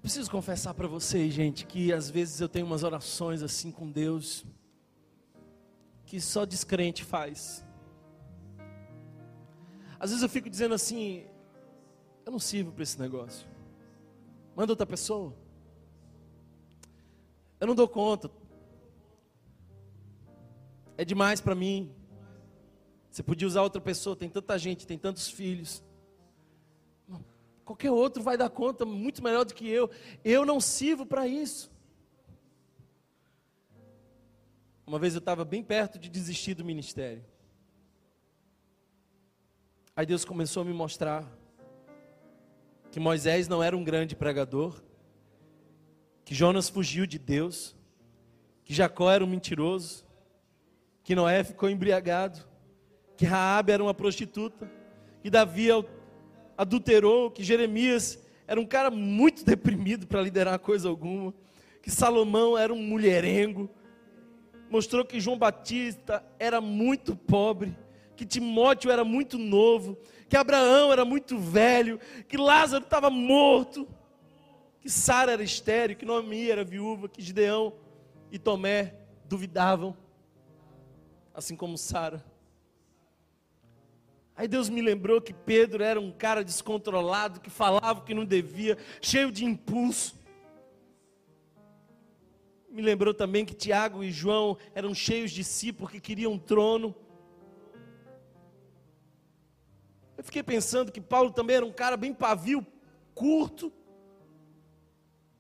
Eu 0.03 0.07
preciso 0.07 0.33
confessar 0.33 0.75
para 0.75 0.89
vocês, 0.89 1.33
gente, 1.33 1.65
que 1.65 1.93
às 1.93 2.11
vezes 2.11 2.41
eu 2.41 2.49
tenho 2.49 2.67
umas 2.67 2.83
orações 2.83 3.41
assim 3.41 3.71
com 3.71 3.89
Deus 3.89 4.45
que 6.05 6.21
só 6.21 6.45
descrente 6.45 7.05
faz. 7.05 7.65
Às 10.01 10.11
vezes 10.11 10.25
eu 10.25 10.29
fico 10.29 10.51
dizendo 10.51 10.75
assim: 10.75 11.25
eu 12.27 12.33
não 12.33 12.41
sirvo 12.41 12.73
para 12.73 12.83
esse 12.83 12.99
negócio. 12.99 13.47
Manda 14.57 14.73
outra 14.73 14.85
pessoa. 14.85 15.33
Eu 17.61 17.69
não 17.69 17.75
dou 17.77 17.87
conta. 17.87 18.29
É 20.99 21.05
demais 21.05 21.41
para 21.41 21.55
mim. 21.55 21.95
Você 23.09 23.23
podia 23.23 23.47
usar 23.47 23.63
outra 23.63 23.81
pessoa, 23.81 24.17
tem 24.17 24.29
tanta 24.29 24.59
gente, 24.59 24.85
tem 24.85 24.99
tantos 24.99 25.29
filhos. 25.29 25.81
Qualquer 27.65 27.91
outro 27.91 28.23
vai 28.23 28.37
dar 28.37 28.51
conta 28.51 28.85
muito 28.85 29.23
melhor 29.23 29.45
do 29.45 29.55
que 29.55 29.69
eu. 29.69 29.91
Eu 30.25 30.45
não 30.45 30.61
sirvo 30.61 31.07
para 31.07 31.27
isso. 31.27 31.71
Uma 34.87 34.99
vez 34.99 35.15
eu 35.15 35.21
estava 35.21 35.45
bem 35.45 35.63
perto 35.63 35.99
de 35.99 36.09
desistir 36.09 36.55
do 36.55 36.65
ministério. 36.65 37.25
Aí 39.95 40.05
Deus 40.05 40.25
começou 40.25 40.63
a 40.63 40.65
me 40.65 40.73
mostrar 40.73 41.31
que 42.91 42.99
Moisés 42.99 43.47
não 43.49 43.63
era 43.63 43.77
um 43.77 43.85
grande 43.85 44.17
pregador, 44.17 44.83
que 46.25 46.35
Jonas 46.35 46.69
fugiu 46.69 47.07
de 47.07 47.19
Deus, 47.19 47.77
que 48.65 48.75
Jacó 48.75 49.11
era 49.11 49.25
um 49.25 49.27
mentiroso, 49.27 50.05
que 51.03 51.15
Noé 51.15 51.43
ficou 51.43 51.71
embriagado, 51.71 52.41
que 53.17 53.25
Raabe 53.25 53.73
era 53.73 53.83
uma 53.83 53.95
prostituta, 53.95 54.71
que 55.23 55.31
Davi 55.31 55.69
adulterou, 56.57 57.31
que 57.31 57.43
Jeremias 57.45 58.19
era 58.47 58.61
um 58.61 58.67
cara 58.67 58.91
muito 58.91 59.45
deprimido 59.47 60.07
para 60.07 60.23
liderar 60.23 60.59
coisa 60.59 60.89
alguma, 60.89 61.35
que 61.83 61.91
Salomão 61.91 62.57
era 62.57 62.73
um 62.73 62.83
mulherengo, 62.83 63.69
mostrou 64.71 65.05
que 65.05 65.21
João 65.21 65.39
Batista 65.39 66.25
era 66.39 66.61
muito 66.61 67.15
pobre, 67.15 67.77
que 68.17 68.25
Timóteo 68.25 68.91
era 68.91 69.05
muito 69.05 69.39
novo, 69.39 69.99
que 70.29 70.37
Abraão 70.37 70.93
era 70.93 71.05
muito 71.05 71.39
velho, 71.39 71.99
que 72.29 72.37
Lázaro 72.37 72.85
estava 72.85 73.11
morto 73.11 73.87
que 74.83 74.91
Sara 74.91 75.31
era 75.31 75.45
estéreo, 75.45 75.97
que 75.97 76.05
Noemi 76.05 76.51
era 76.51 76.65
viúva, 76.65 77.09
que 77.09 77.23
Gideão 77.23 77.73
e 78.33 78.39
Tomé 78.39 78.97
duvidavam, 79.27 79.97
assim 81.33 81.55
como 81.55 81.79
Sara. 81.79 82.23
Aí 84.35 84.49
Deus 84.49 84.69
me 84.69 84.81
lembrou 84.81 85.21
que 85.21 85.35
Pedro 85.35 85.83
era 85.83 86.01
um 86.01 86.11
cara 86.11 86.43
descontrolado, 86.43 87.41
que 87.41 87.51
falava 87.51 88.01
o 88.01 88.05
que 88.05 88.15
não 88.15 88.25
devia, 88.25 88.79
cheio 89.01 89.31
de 89.31 89.45
impulso. 89.45 90.19
Me 92.71 92.81
lembrou 92.81 93.13
também 93.13 93.45
que 93.45 93.55
Tiago 93.55 94.03
e 94.03 94.11
João 94.11 94.57
eram 94.75 94.95
cheios 94.95 95.31
de 95.31 95.45
si 95.45 95.73
porque 95.73 96.01
queriam 96.01 96.33
um 96.33 96.39
trono. 96.39 96.95
Eu 100.17 100.25
fiquei 100.25 100.43
pensando 100.43 100.91
que 100.91 101.01
Paulo 101.01 101.31
também 101.31 101.57
era 101.57 101.67
um 101.67 101.73
cara 101.73 101.97
bem 101.97 102.15
pavio, 102.15 102.67
curto, 103.15 103.71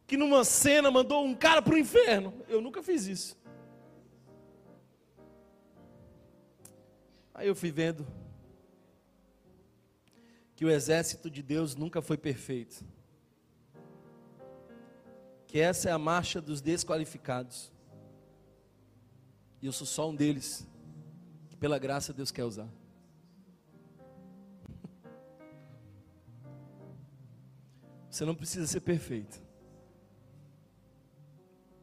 que 0.06 0.16
numa 0.18 0.44
cena 0.44 0.90
mandou 0.90 1.24
um 1.24 1.34
cara 1.34 1.62
para 1.62 1.74
o 1.74 1.78
inferno. 1.78 2.34
Eu 2.46 2.60
nunca 2.60 2.82
fiz 2.82 3.06
isso. 3.06 3.40
Aí 7.32 7.48
eu 7.48 7.54
fui 7.54 7.70
vendo 7.70 8.06
que 10.62 10.66
o 10.66 10.70
exército 10.70 11.28
de 11.28 11.42
Deus 11.42 11.74
nunca 11.74 12.00
foi 12.00 12.16
perfeito. 12.16 12.84
Que 15.48 15.58
essa 15.58 15.88
é 15.88 15.92
a 15.92 15.98
marcha 15.98 16.40
dos 16.40 16.60
desqualificados. 16.60 17.72
E 19.60 19.66
eu 19.66 19.72
sou 19.72 19.84
só 19.84 20.08
um 20.08 20.14
deles, 20.14 20.64
que 21.50 21.56
pela 21.56 21.80
graça 21.80 22.12
Deus 22.12 22.30
quer 22.30 22.44
usar. 22.44 22.68
Você 28.08 28.24
não 28.24 28.36
precisa 28.36 28.68
ser 28.68 28.82
perfeito. 28.82 29.42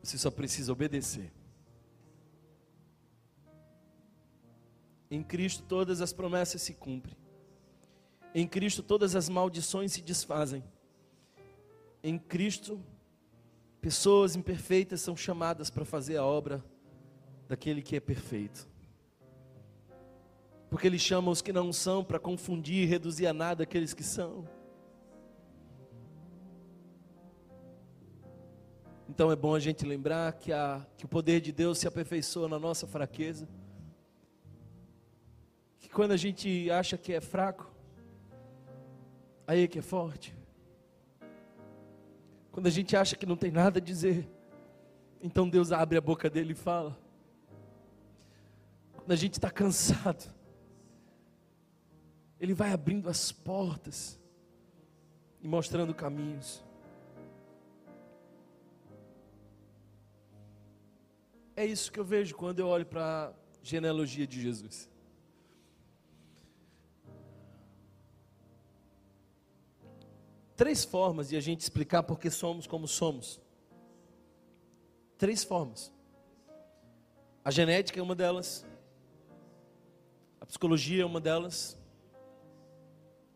Você 0.02 0.18
só 0.18 0.32
precisa 0.32 0.72
obedecer. 0.72 1.34
Em 5.12 5.22
Cristo 5.22 5.64
todas 5.64 6.00
as 6.00 6.14
promessas 6.14 6.62
se 6.62 6.74
cumprem. 6.74 7.18
Em 8.34 8.48
Cristo 8.48 8.84
todas 8.84 9.16
as 9.16 9.28
maldições 9.28 9.94
se 9.94 10.02
desfazem. 10.02 10.64
Em 12.04 12.18
Cristo, 12.18 12.80
pessoas 13.82 14.36
imperfeitas 14.36 15.02
são 15.02 15.18
chamadas 15.18 15.70
para 15.70 15.84
fazer 15.84 16.18
a 16.18 16.26
obra 16.26 16.64
daquele 17.48 17.82
que 17.82 17.96
é 17.96 18.00
perfeito. 18.00 18.68
Porque 20.70 20.86
Ele 20.86 21.00
chama 21.00 21.32
os 21.32 21.42
que 21.42 21.52
não 21.52 21.74
são 21.74 22.04
para 22.04 22.20
confundir 22.20 22.84
e 22.84 22.86
reduzir 22.86 23.26
a 23.26 23.34
nada 23.34 23.64
aqueles 23.64 23.94
que 23.94 24.04
são. 24.04 24.48
Então 29.10 29.32
é 29.32 29.36
bom 29.36 29.56
a 29.56 29.60
gente 29.60 29.84
lembrar 29.84 30.34
que, 30.34 30.54
a, 30.54 30.86
que 30.96 31.06
o 31.06 31.08
poder 31.08 31.42
de 31.42 31.52
Deus 31.52 31.80
se 31.80 31.88
aperfeiçoa 31.88 32.48
na 32.48 32.60
nossa 32.60 32.86
fraqueza. 32.86 33.50
Que 35.80 35.90
quando 35.90 36.12
a 36.12 36.18
gente 36.18 36.70
acha 36.70 36.96
que 36.96 37.12
é 37.12 37.20
fraco, 37.20 37.70
aí 39.50 39.68
que 39.68 39.80
é 39.80 39.82
forte. 39.82 40.38
Quando 42.52 42.68
a 42.68 42.70
gente 42.70 42.96
acha 42.96 43.16
que 43.16 43.26
não 43.26 43.36
tem 43.36 43.50
nada 43.50 43.80
a 43.80 43.82
dizer, 43.82 44.30
então 45.20 45.50
Deus 45.50 45.72
abre 45.72 45.98
a 45.98 46.02
boca 46.02 46.30
dele 46.30 46.52
e 46.52 46.56
fala. 46.56 46.96
quando 48.94 49.12
a 49.12 49.16
gente 49.16 49.34
está 49.34 49.50
cansado, 49.50 50.24
Ele 52.40 52.54
vai 52.54 52.72
abrindo 52.72 53.10
as 53.10 53.32
portas 53.32 54.20
e 55.42 55.48
mostrando 55.48 55.96
caminhos. 55.96 56.64
É 61.56 61.66
isso 61.66 61.92
que 61.92 62.00
eu 62.00 62.06
vejo 62.06 62.36
quando 62.36 62.60
eu 62.60 62.68
olho 62.68 62.86
para 62.86 63.30
a 63.30 63.34
genealogia 63.64 64.28
de 64.28 64.40
Jesus. 64.40 64.88
Três 70.60 70.84
formas 70.84 71.30
de 71.30 71.38
a 71.38 71.40
gente 71.40 71.62
explicar 71.62 72.04
porque 72.04 72.30
somos 72.30 72.68
como 72.68 72.86
somos. 72.86 73.40
Três 75.18 75.42
formas. 75.42 75.90
A 77.46 77.50
genética 77.50 77.98
é 77.98 78.04
uma 78.04 78.14
delas, 78.14 78.66
a 80.38 80.46
psicologia 80.46 81.04
é 81.04 81.06
uma 81.06 81.22
delas, 81.22 81.78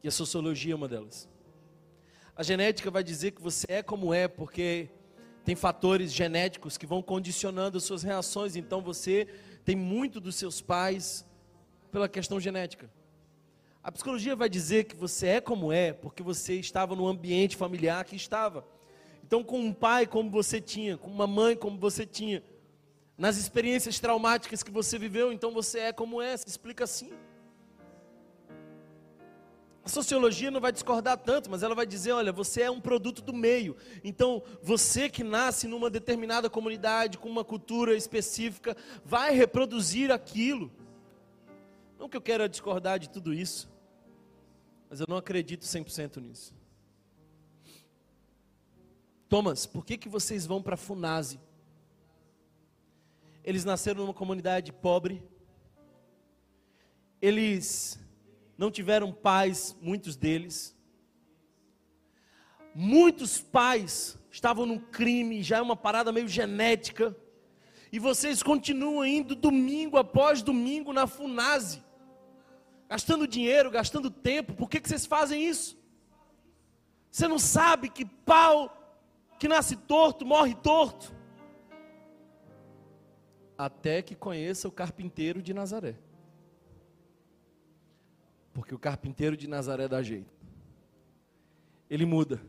e 0.03 0.07
a 0.09 0.11
sociologia 0.11 0.73
é 0.73 0.75
uma 0.75 0.89
delas. 0.89 1.29
A 2.35 2.43
genética 2.43 2.91
vai 2.91 3.05
dizer 3.05 3.31
que 3.31 3.41
você 3.41 3.67
é 3.69 3.81
como 3.81 4.13
é, 4.13 4.27
porque 4.27 4.89
tem 5.45 5.55
fatores 5.55 6.11
genéticos 6.11 6.77
que 6.77 6.85
vão 6.85 7.01
condicionando 7.01 7.77
as 7.77 7.85
suas 7.85 8.03
reações, 8.03 8.57
então 8.57 8.81
você 8.81 9.29
tem 9.63 9.77
muito 9.77 10.19
dos 10.19 10.35
seus 10.35 10.59
pais 10.59 11.25
pela 11.89 12.09
questão 12.09 12.37
genética. 12.37 12.91
A 13.83 13.91
psicologia 13.91 14.33
vai 14.33 14.47
dizer 14.47 14.85
que 14.85 14.95
você 14.95 15.27
é 15.27 15.41
como 15.41 15.69
é, 15.73 15.91
porque 15.91 16.23
você 16.23 16.53
estava 16.53 16.95
no 16.95 17.05
ambiente 17.05 17.57
familiar 17.57 18.05
que 18.05 18.15
estava. 18.15 18.65
Então, 19.25 19.43
com 19.43 19.59
um 19.59 19.73
pai 19.73 20.07
como 20.07 20.29
você 20.29 20.61
tinha, 20.61 20.97
com 20.97 21.09
uma 21.09 21.27
mãe 21.27 21.53
como 21.53 21.77
você 21.77 22.05
tinha, 22.05 22.41
nas 23.17 23.35
experiências 23.35 23.99
traumáticas 23.99 24.63
que 24.63 24.71
você 24.71 24.97
viveu, 24.97 25.33
então 25.33 25.51
você 25.51 25.79
é 25.79 25.91
como 25.91 26.21
é, 26.21 26.37
se 26.37 26.47
explica 26.47 26.85
assim. 26.85 27.11
A 29.83 29.89
sociologia 29.89 30.49
não 30.49 30.61
vai 30.61 30.71
discordar 30.71 31.17
tanto, 31.17 31.51
mas 31.51 31.61
ela 31.61 31.75
vai 31.75 31.85
dizer: 31.85 32.13
olha, 32.13 32.31
você 32.31 32.61
é 32.61 32.71
um 32.71 32.79
produto 32.79 33.21
do 33.21 33.33
meio. 33.33 33.75
Então, 34.01 34.41
você 34.61 35.09
que 35.09 35.25
nasce 35.25 35.67
numa 35.67 35.89
determinada 35.89 36.49
comunidade, 36.49 37.17
com 37.17 37.27
uma 37.27 37.43
cultura 37.43 37.93
específica, 37.93 38.77
vai 39.03 39.33
reproduzir 39.33 40.09
aquilo. 40.09 40.71
Não 41.99 42.07
que 42.07 42.15
eu 42.15 42.21
queira 42.21 42.47
discordar 42.47 42.97
de 42.97 43.09
tudo 43.09 43.33
isso, 43.33 43.72
mas 44.93 44.99
eu 44.99 45.07
não 45.09 45.17
acredito 45.17 45.63
100% 45.63 46.21
nisso. 46.21 46.53
Thomas, 49.27 49.65
por 49.65 49.83
que, 49.83 49.97
que 49.97 50.07
vocês 50.07 50.45
vão 50.45 50.61
para 50.61 50.77
Funase? 50.77 51.39
Eles 53.43 53.65
nasceram 53.65 54.01
numa 54.01 54.13
comunidade 54.13 54.71
pobre. 54.71 55.23
Eles 57.19 57.99
não 58.55 58.69
tiveram 58.69 59.11
pais, 59.11 59.75
muitos 59.81 60.15
deles. 60.15 60.77
Muitos 62.75 63.41
pais 63.41 64.15
estavam 64.29 64.63
no 64.63 64.79
crime, 64.79 65.41
já 65.41 65.57
é 65.57 65.61
uma 65.63 65.75
parada 65.75 66.11
meio 66.11 66.27
genética. 66.27 67.17
E 67.91 67.97
vocês 67.97 68.43
continuam 68.43 69.03
indo 69.03 69.33
domingo 69.33 69.97
após 69.97 70.43
domingo 70.43 70.93
na 70.93 71.07
Funase, 71.07 71.83
gastando 72.93 73.27
dinheiro, 73.27 73.71
gastando 73.71 74.11
tempo. 74.11 74.53
Por 74.53 74.69
que, 74.69 74.79
que 74.79 74.87
vocês 74.87 75.03
fazem 75.03 75.43
isso? 75.43 75.75
Você 77.09 77.27
não 77.27 77.39
sabe 77.39 77.89
que 77.89 78.05
pau 78.05 78.69
que 79.39 79.47
nasce 79.47 79.75
torto 79.75 80.23
morre 80.23 80.53
torto? 80.53 81.11
Até 83.57 84.03
que 84.03 84.13
conheça 84.13 84.67
o 84.67 84.71
carpinteiro 84.71 85.41
de 85.41 85.55
Nazaré. 85.55 85.95
Porque 88.53 88.75
o 88.75 88.79
carpinteiro 88.79 89.35
de 89.35 89.47
Nazaré 89.47 89.87
dá 89.87 90.03
jeito. 90.03 90.31
Ele 91.89 92.05
muda. 92.05 92.39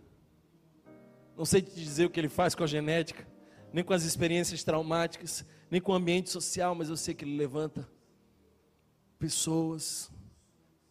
Não 1.34 1.46
sei 1.46 1.62
te 1.62 1.74
dizer 1.74 2.04
o 2.04 2.10
que 2.10 2.20
ele 2.20 2.28
faz 2.28 2.54
com 2.54 2.64
a 2.64 2.66
genética, 2.66 3.26
nem 3.72 3.82
com 3.82 3.94
as 3.94 4.02
experiências 4.02 4.62
traumáticas, 4.62 5.42
nem 5.70 5.80
com 5.80 5.92
o 5.92 5.94
ambiente 5.94 6.28
social, 6.28 6.74
mas 6.74 6.90
eu 6.90 6.98
sei 6.98 7.14
que 7.14 7.24
ele 7.24 7.34
levanta 7.34 7.88
pessoas 9.18 10.12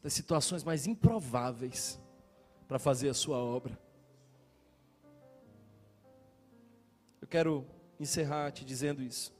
das 0.04 0.12
situações 0.12 0.64
mais 0.64 0.86
improváveis 0.86 2.00
para 2.68 2.78
fazer 2.78 3.08
a 3.08 3.14
sua 3.14 3.38
obra. 3.38 3.80
Eu 7.22 7.28
quero 7.28 7.66
encerrar 7.98 8.52
te 8.52 8.66
dizendo 8.66 9.02
isso. 9.02 9.34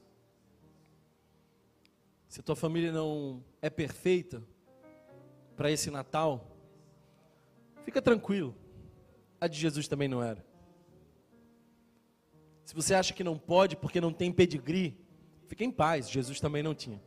Se 2.26 2.40
a 2.40 2.42
tua 2.42 2.56
família 2.56 2.90
não 2.90 3.44
é 3.60 3.68
perfeita, 3.68 4.42
para 5.54 5.70
esse 5.70 5.90
Natal, 5.90 6.50
fica 7.84 8.02
tranquilo. 8.02 8.56
A 9.40 9.46
de 9.46 9.58
Jesus 9.58 9.86
também 9.86 10.08
não 10.08 10.22
era. 10.22 10.44
Se 12.64 12.74
você 12.74 12.94
acha 12.94 13.12
que 13.12 13.22
não 13.22 13.38
pode 13.38 13.76
porque 13.76 14.00
não 14.00 14.12
tem 14.12 14.32
pedigree, 14.32 14.98
fique 15.46 15.62
em 15.62 15.70
paz, 15.70 16.10
Jesus 16.10 16.40
também 16.40 16.62
não 16.62 16.74
tinha. 16.74 17.00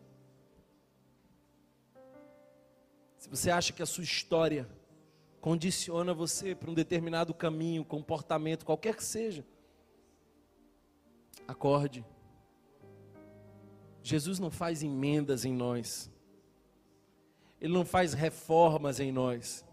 Se 3.27 3.31
você 3.31 3.51
acha 3.51 3.73
que 3.73 3.83
a 3.83 3.85
sua 3.85 4.05
história 4.05 4.67
condiciona 5.41 6.13
você 6.13 6.55
para 6.55 6.71
um 6.71 6.73
determinado 6.73 7.33
caminho, 7.33 7.83
comportamento, 7.83 8.65
qualquer 8.65 8.95
que 8.95 9.03
seja, 9.03 9.45
acorde. 11.45 12.05
Jesus 14.01 14.39
não 14.39 14.49
faz 14.49 14.81
emendas 14.81 15.43
em 15.43 15.53
nós. 15.53 16.09
Ele 17.59 17.73
não 17.73 17.83
faz 17.83 18.13
reformas 18.13 18.99
em 18.99 19.11
nós. 19.11 19.65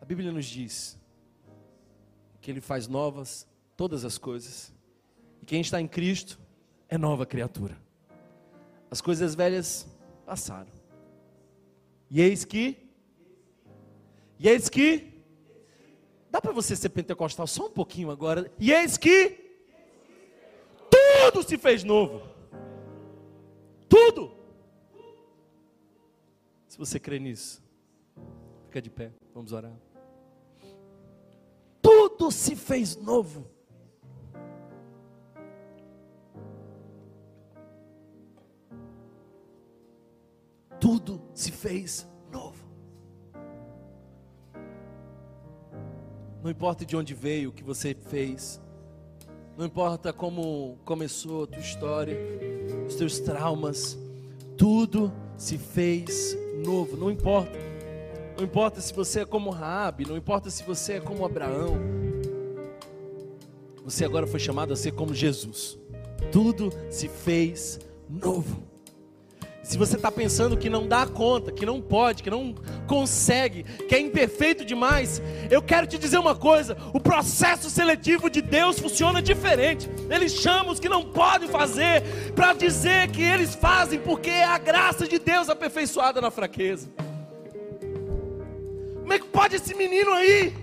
A 0.00 0.04
Bíblia 0.04 0.32
nos 0.32 0.46
diz 0.46 0.98
que 2.40 2.50
Ele 2.50 2.60
faz 2.60 2.88
novas 2.88 3.46
todas 3.76 4.04
as 4.04 4.16
coisas. 4.16 4.72
E 5.42 5.44
quem 5.44 5.60
está 5.60 5.80
em 5.80 5.88
Cristo 5.88 6.40
é 6.88 6.96
nova 6.96 7.26
criatura. 7.26 7.76
As 8.90 9.00
coisas 9.02 9.34
velhas 9.34 9.86
passaram. 10.24 10.77
E 12.10 12.20
eis 12.20 12.44
que. 12.44 12.76
E 14.38 14.48
eis 14.48 14.68
que. 14.68 15.22
Dá 16.30 16.40
para 16.40 16.52
você 16.52 16.76
ser 16.76 16.90
pentecostal 16.90 17.46
só 17.46 17.66
um 17.66 17.70
pouquinho 17.70 18.10
agora. 18.10 18.50
E 18.58 18.72
eis 18.72 18.96
que. 18.96 19.46
Tudo 20.90 21.42
se 21.42 21.58
fez 21.58 21.84
novo. 21.84 22.22
Tudo. 23.88 24.32
Se 26.66 26.78
você 26.78 27.00
crê 27.00 27.18
nisso, 27.18 27.62
fica 28.66 28.80
de 28.80 28.90
pé, 28.90 29.12
vamos 29.34 29.52
orar. 29.52 29.76
Tudo 31.82 32.30
se 32.30 32.54
fez 32.54 32.96
novo. 32.96 33.57
Se 41.38 41.52
fez 41.52 42.04
novo. 42.32 42.64
Não 46.42 46.50
importa 46.50 46.84
de 46.84 46.96
onde 46.96 47.14
veio, 47.14 47.50
o 47.50 47.52
que 47.52 47.62
você 47.62 47.94
fez. 47.94 48.60
Não 49.56 49.64
importa 49.64 50.12
como 50.12 50.76
começou 50.84 51.44
a 51.44 51.46
tua 51.46 51.60
história, 51.60 52.18
os 52.88 52.96
teus 52.96 53.20
traumas. 53.20 53.96
Tudo 54.56 55.12
se 55.36 55.56
fez 55.58 56.36
novo, 56.64 56.96
não 56.96 57.08
importa. 57.08 57.56
Não 58.36 58.44
importa 58.44 58.80
se 58.80 58.92
você 58.92 59.20
é 59.20 59.24
como 59.24 59.50
Raabe, 59.50 60.08
não 60.08 60.16
importa 60.16 60.50
se 60.50 60.64
você 60.64 60.94
é 60.94 61.00
como 61.00 61.24
Abraão. 61.24 61.76
Você 63.84 64.04
agora 64.04 64.26
foi 64.26 64.40
chamado 64.40 64.72
a 64.72 64.76
ser 64.76 64.90
como 64.90 65.14
Jesus. 65.14 65.78
Tudo 66.32 66.72
se 66.90 67.08
fez 67.08 67.78
novo. 68.08 68.77
Se 69.68 69.76
você 69.76 69.96
está 69.96 70.10
pensando 70.10 70.56
que 70.56 70.70
não 70.70 70.88
dá 70.88 71.04
conta, 71.04 71.52
que 71.52 71.66
não 71.66 71.78
pode, 71.78 72.22
que 72.22 72.30
não 72.30 72.54
consegue, 72.86 73.64
que 73.64 73.94
é 73.94 74.00
imperfeito 74.00 74.64
demais, 74.64 75.20
eu 75.50 75.60
quero 75.60 75.86
te 75.86 75.98
dizer 75.98 76.16
uma 76.16 76.34
coisa: 76.34 76.74
o 76.94 76.98
processo 76.98 77.68
seletivo 77.68 78.30
de 78.30 78.40
Deus 78.40 78.78
funciona 78.78 79.20
diferente. 79.20 79.86
Ele 80.08 80.26
chama 80.26 80.72
os 80.72 80.80
que 80.80 80.88
não 80.88 81.04
podem 81.04 81.50
fazer 81.50 82.02
para 82.34 82.54
dizer 82.54 83.10
que 83.10 83.20
eles 83.20 83.54
fazem, 83.54 84.00
porque 84.00 84.30
é 84.30 84.44
a 84.44 84.56
graça 84.56 85.06
de 85.06 85.18
Deus 85.18 85.50
aperfeiçoada 85.50 86.18
na 86.18 86.30
fraqueza. 86.30 86.88
Como 89.00 89.12
é 89.12 89.18
que 89.18 89.26
pode 89.26 89.56
esse 89.56 89.74
menino 89.74 90.12
aí? 90.12 90.56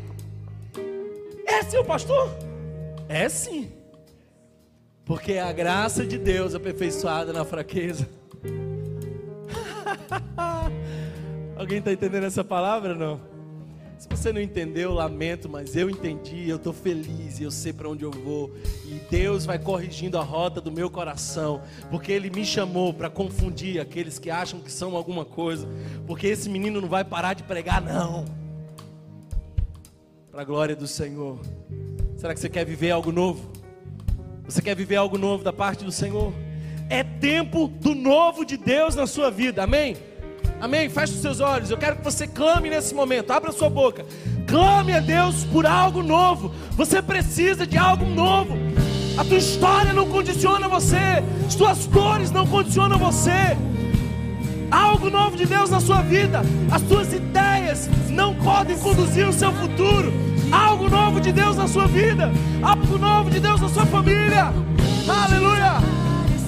É 1.45 1.61
seu 1.61 1.85
pastor? 1.85 2.35
É 3.07 3.29
sim, 3.29 3.71
porque 5.05 5.33
é 5.33 5.43
a 5.43 5.51
graça 5.51 6.03
de 6.03 6.17
Deus 6.17 6.55
aperfeiçoada 6.55 7.31
na 7.31 7.45
fraqueza. 7.45 8.09
Alguém 11.57 11.79
está 11.79 11.91
entendendo 11.91 12.25
essa 12.25 12.43
palavra 12.43 12.93
não? 12.93 13.35
Se 13.97 14.09
você 14.09 14.33
não 14.33 14.41
entendeu, 14.41 14.93
lamento, 14.93 15.47
mas 15.47 15.75
eu 15.75 15.89
entendi, 15.89 16.49
eu 16.49 16.57
estou 16.57 16.73
feliz 16.73 17.39
e 17.39 17.43
eu 17.43 17.51
sei 17.51 17.71
para 17.71 17.89
onde 17.89 18.03
eu 18.03 18.11
vou. 18.11 18.51
E 18.85 18.99
Deus 19.09 19.45
vai 19.45 19.57
corrigindo 19.57 20.17
a 20.17 20.21
rota 20.21 20.59
do 20.59 20.71
meu 20.71 20.89
coração, 20.89 21.61
porque 21.89 22.11
Ele 22.11 22.29
me 22.29 22.45
chamou 22.45 22.93
para 22.93 23.09
confundir 23.09 23.79
aqueles 23.79 24.19
que 24.19 24.29
acham 24.29 24.59
que 24.59 24.71
são 24.71 24.95
alguma 24.95 25.23
coisa, 25.23 25.67
porque 26.05 26.27
esse 26.27 26.49
menino 26.49 26.81
não 26.81 26.89
vai 26.89 27.05
parar 27.05 27.33
de 27.33 27.43
pregar, 27.43 27.81
não. 27.81 28.25
Para 30.29 30.41
a 30.41 30.45
glória 30.45 30.75
do 30.75 30.87
Senhor. 30.87 31.39
Será 32.17 32.33
que 32.33 32.39
você 32.39 32.49
quer 32.49 32.65
viver 32.65 32.91
algo 32.91 33.13
novo? 33.13 33.49
Você 34.43 34.61
quer 34.61 34.75
viver 34.75 34.97
algo 34.97 35.17
novo 35.17 35.43
da 35.43 35.53
parte 35.53 35.85
do 35.85 35.91
Senhor? 35.91 36.33
É 36.89 37.03
tempo 37.03 37.67
do 37.67 37.95
novo 37.95 38.45
de 38.45 38.57
Deus 38.57 38.95
na 38.95 39.07
sua 39.07 39.31
vida, 39.31 39.63
amém? 39.63 39.97
Amém? 40.61 40.89
Feche 40.89 41.13
os 41.13 41.21
seus 41.21 41.39
olhos. 41.39 41.69
Eu 41.69 41.77
quero 41.77 41.97
que 41.97 42.03
você 42.03 42.27
clame 42.27 42.69
nesse 42.69 42.93
momento. 42.93 43.31
Abra 43.31 43.51
sua 43.51 43.69
boca. 43.69 44.05
Clame 44.47 44.93
a 44.93 44.99
Deus 44.99 45.43
por 45.45 45.65
algo 45.65 46.01
novo. 46.01 46.51
Você 46.71 47.01
precisa 47.01 47.65
de 47.65 47.77
algo 47.77 48.05
novo. 48.05 48.55
A 49.17 49.23
tua 49.23 49.37
história 49.37 49.93
não 49.93 50.09
condiciona 50.09 50.67
você. 50.67 51.23
As 51.45 51.55
tuas 51.55 51.87
dores 51.87 52.31
não 52.31 52.45
condicionam 52.45 52.97
você. 52.97 53.57
Algo 54.71 55.09
novo 55.09 55.35
de 55.35 55.45
Deus 55.45 55.69
na 55.69 55.79
sua 55.79 56.01
vida. 56.01 56.41
As 56.71 56.81
tuas 56.83 57.13
ideias 57.13 57.89
não 58.09 58.35
podem 58.35 58.77
conduzir 58.77 59.27
o 59.27 59.33
seu 59.33 59.51
futuro. 59.53 60.13
Algo 60.51 60.89
novo 60.89 61.19
de 61.19 61.31
Deus 61.31 61.57
na 61.57 61.67
sua 61.67 61.87
vida. 61.87 62.31
Algo 62.61 62.97
novo 62.97 63.29
de 63.29 63.39
Deus 63.39 63.59
na 63.59 63.69
sua 63.69 63.85
família. 63.85 64.53
Aleluia. 65.07 66.04